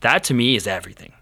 [0.00, 1.12] That to me is everything,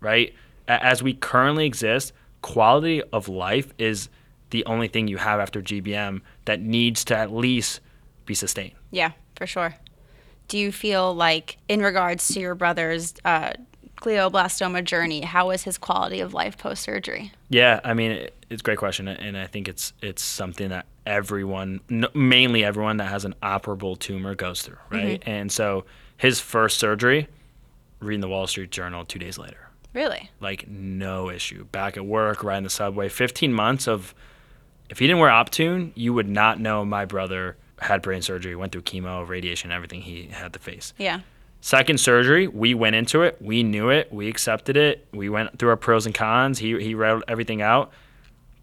[0.00, 0.34] right?
[0.68, 2.12] A- As we currently exist,
[2.42, 4.08] quality of life is
[4.50, 7.80] the only thing you have after GBM that needs to at least
[8.26, 8.74] be sustained.
[8.90, 9.74] Yeah, for sure.
[10.48, 13.54] Do you feel like, in regards to your brother's uh,
[13.96, 17.32] glioblastoma journey, how was his quality of life post surgery?
[17.48, 20.86] Yeah, I mean, it, it's a great question, and I think it's it's something that
[21.04, 25.20] everyone, n- mainly everyone that has an operable tumor, goes through, right?
[25.20, 25.30] Mm-hmm.
[25.30, 25.84] And so
[26.16, 27.28] his first surgery,
[28.00, 30.30] reading the Wall Street Journal two days later, Really?
[30.40, 31.64] like no issue.
[31.64, 34.14] Back at work, riding the subway, 15 months of,
[34.90, 38.72] if he didn't wear Optune, you would not know my brother had brain surgery, went
[38.72, 40.92] through chemo, radiation, everything he had to face.
[40.98, 41.20] Yeah.
[41.66, 43.38] Second surgery, we went into it.
[43.42, 44.12] We knew it.
[44.12, 45.04] We accepted it.
[45.12, 46.60] We went through our pros and cons.
[46.60, 47.90] He he read everything out.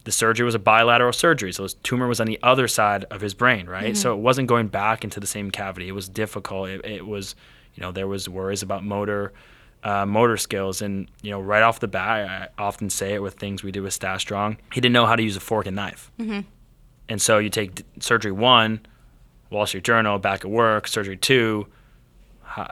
[0.05, 3.19] The surgery was a bilateral surgery, so his tumor was on the other side of
[3.19, 3.97] his brain, right?
[3.97, 5.89] So it wasn't going back into the same cavity.
[5.89, 6.69] It was difficult.
[6.69, 7.35] It, it was,
[7.75, 9.33] you know, there was worries about motor,
[9.83, 13.33] uh, motor skills, and you know, right off the bat, I often say it with
[13.33, 14.55] things we do with Stash Strong.
[14.73, 16.09] He didn't know how to use a fork and knife,
[17.09, 18.79] and so you take d- surgery one,
[19.49, 21.67] Wall Street Journal, back at work, surgery two,
[22.55, 22.67] how,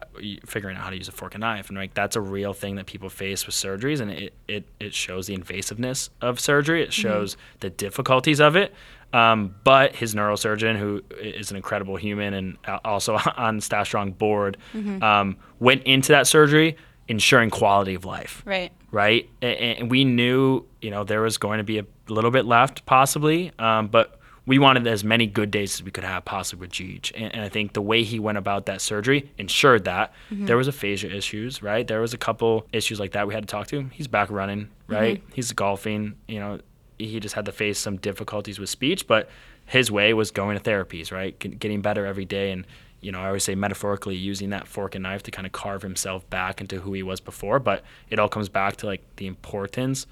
[0.46, 1.70] figuring out how to use a fork and knife.
[1.70, 4.94] And like that's a real thing that people face with surgeries, and it, it, it
[4.94, 6.84] shows the invasiveness of surgery.
[6.84, 8.74] It shows the difficulties of it.
[9.14, 14.58] Um, but his neurosurgeon, who is an incredible human and also on Stash Strong board,
[15.02, 16.78] um, went into that surgery
[17.08, 18.72] ensuring quality of life Right.
[18.92, 19.28] right?
[19.42, 22.86] A- And we knew, you know, there was going to be a little bit left,
[22.86, 26.72] possibly, um, but we wanted as many good days as we could have, possibly with
[26.72, 27.12] Jeej.
[27.16, 30.46] And, and I think the way he went about that surgery ensured that mm-hmm.
[30.46, 31.88] there was aphasia issues, right?
[31.88, 33.92] There was a couple issues like that we had to talk to him.
[33.92, 34.94] He's back running, mm-hmm.
[34.94, 35.24] right?
[35.34, 36.60] He's golfing, you know.
[36.98, 39.28] He just had to face some difficulties with speech, but
[39.66, 41.38] his way was going to therapies, right?
[41.40, 42.66] Get- Getting better every day, and
[43.00, 45.82] you know, I always say metaphorically using that fork and knife to kind of carve
[45.82, 47.60] himself back into who he was before.
[47.60, 50.06] But it all comes back to like the importance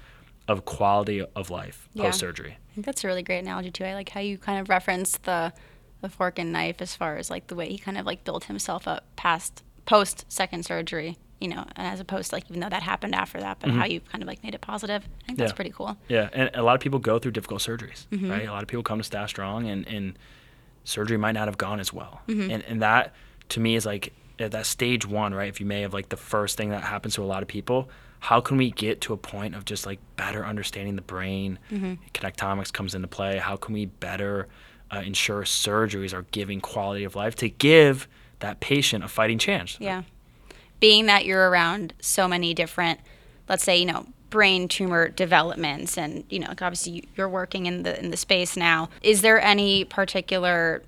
[0.50, 2.04] of quality of life Yeah.
[2.06, 2.56] post surgery.
[2.70, 3.84] I think that's a really great analogy too.
[3.84, 5.52] I like how you kind of referenced the
[6.00, 8.44] the fork and knife as far as like the way he kind of like built
[8.44, 12.68] himself up past post second surgery, you know, and as opposed to like even though
[12.70, 13.92] that happened after that, but how mm-hmm.
[13.92, 15.06] you kind of like made it positive.
[15.22, 15.56] I think that's Yeah.
[15.56, 15.96] pretty cool.
[16.08, 18.30] Yeah, and a lot of people go through difficult surgeries, mm-hmm.
[18.30, 18.48] right?
[18.48, 20.18] A lot of people come to Stash Strong, and, and
[20.84, 22.22] surgery might not have gone as well.
[22.26, 22.50] Mm-hmm.
[22.50, 23.14] And, and that,
[23.50, 25.48] to me, is like at that stage one, right?
[25.48, 27.90] If you may have like the first thing that happens to a lot of people,
[28.20, 31.58] how can we get to a point of just like better understanding the brain?
[32.14, 33.38] Connectomics comes into play.
[33.38, 34.46] How can we better
[34.90, 38.06] uh, ensure surgeries are giving quality of life to give
[38.40, 39.78] that patient a fighting chance?
[39.80, 40.02] Yeah.
[40.80, 43.00] Being that you're around so many different,
[43.48, 47.82] let's say, you know, brain tumor developments and, you know, like obviously you're working in
[47.82, 48.88] the in the space now.
[49.02, 50.82] Is there any particular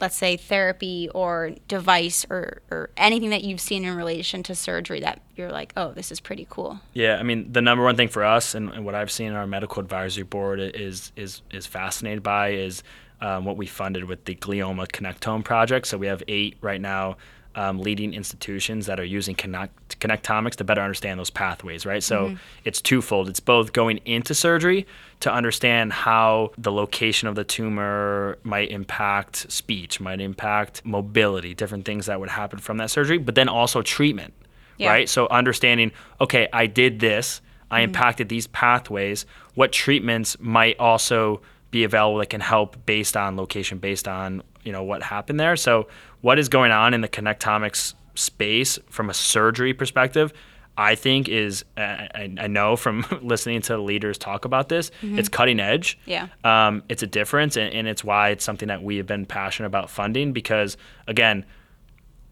[0.00, 5.00] let's say therapy or device or, or anything that you've seen in relation to surgery
[5.00, 6.80] that you're like, oh, this is pretty cool.
[6.92, 9.34] Yeah, I mean the number one thing for us and, and what I've seen in
[9.34, 12.82] our medical advisory board is is is fascinated by is
[13.20, 15.86] um, what we funded with the glioma connectome project.
[15.86, 17.16] So we have eight right now
[17.54, 22.02] um, leading institutions that are using connect, connectomics to better understand those pathways, right?
[22.02, 23.28] So it's twofold.
[23.28, 24.86] It's both going into surgery
[25.20, 31.84] to understand how the location of the tumor might impact speech, might impact mobility, different
[31.84, 34.32] things that would happen from that surgery, but then also treatment,
[34.78, 34.90] Yeah.
[34.90, 35.08] right?
[35.08, 37.40] So understanding, okay, I did this,
[37.70, 39.26] I impacted these pathways.
[39.54, 41.40] What treatments might also
[41.70, 45.56] be available that can help based on location, based on you know what happened there.
[45.56, 45.88] So
[46.20, 50.32] what is going on in the connectomics space from a surgery perspective?
[50.76, 55.98] I think is I, know from listening to leaders talk about this, it's cutting edge.
[56.06, 56.28] Yeah.
[56.42, 59.66] Um, it's a difference, and, and it's why it's something that we have been passionate
[59.66, 61.44] about funding because again,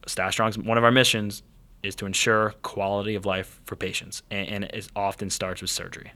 [0.07, 1.43] Stash Strong's one of our missions
[1.83, 6.11] is to ensure quality of life for patients, and, and it often starts with surgery.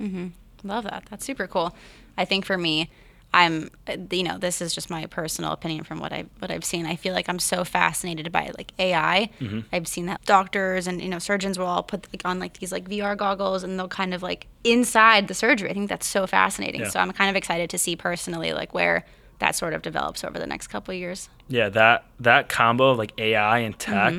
[0.65, 1.05] Love that.
[1.11, 1.75] That's super cool.
[2.17, 2.91] I think for me,
[3.35, 6.64] I'm, uh, you know, this is just my personal opinion from what I what I've
[6.64, 6.85] seen.
[6.85, 9.30] I feel like I'm so fascinated by like AI.
[9.41, 9.61] Mm-hmm.
[9.72, 12.72] I've seen that doctors and you know surgeons will all put like on like these
[12.72, 15.70] like VR goggles and they'll kind of like inside the surgery.
[15.70, 16.83] I think that's so fascinating.
[16.83, 16.89] Yeah.
[16.89, 19.05] So I'm kind of excited to see personally like where
[19.39, 21.28] that sort of develops over the next couple of years.
[21.49, 24.14] Yeah, that that combo of like AI and tech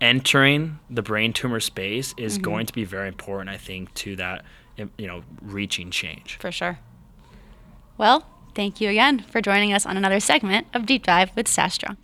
[0.00, 4.44] entering the brain tumor space is going to be very important, I think, to that
[4.76, 6.38] you know reaching change.
[6.40, 6.78] For sure.
[7.96, 8.26] Well,
[8.58, 11.96] thank you again for joining us on another segment of Deep Dive with Stash Strong.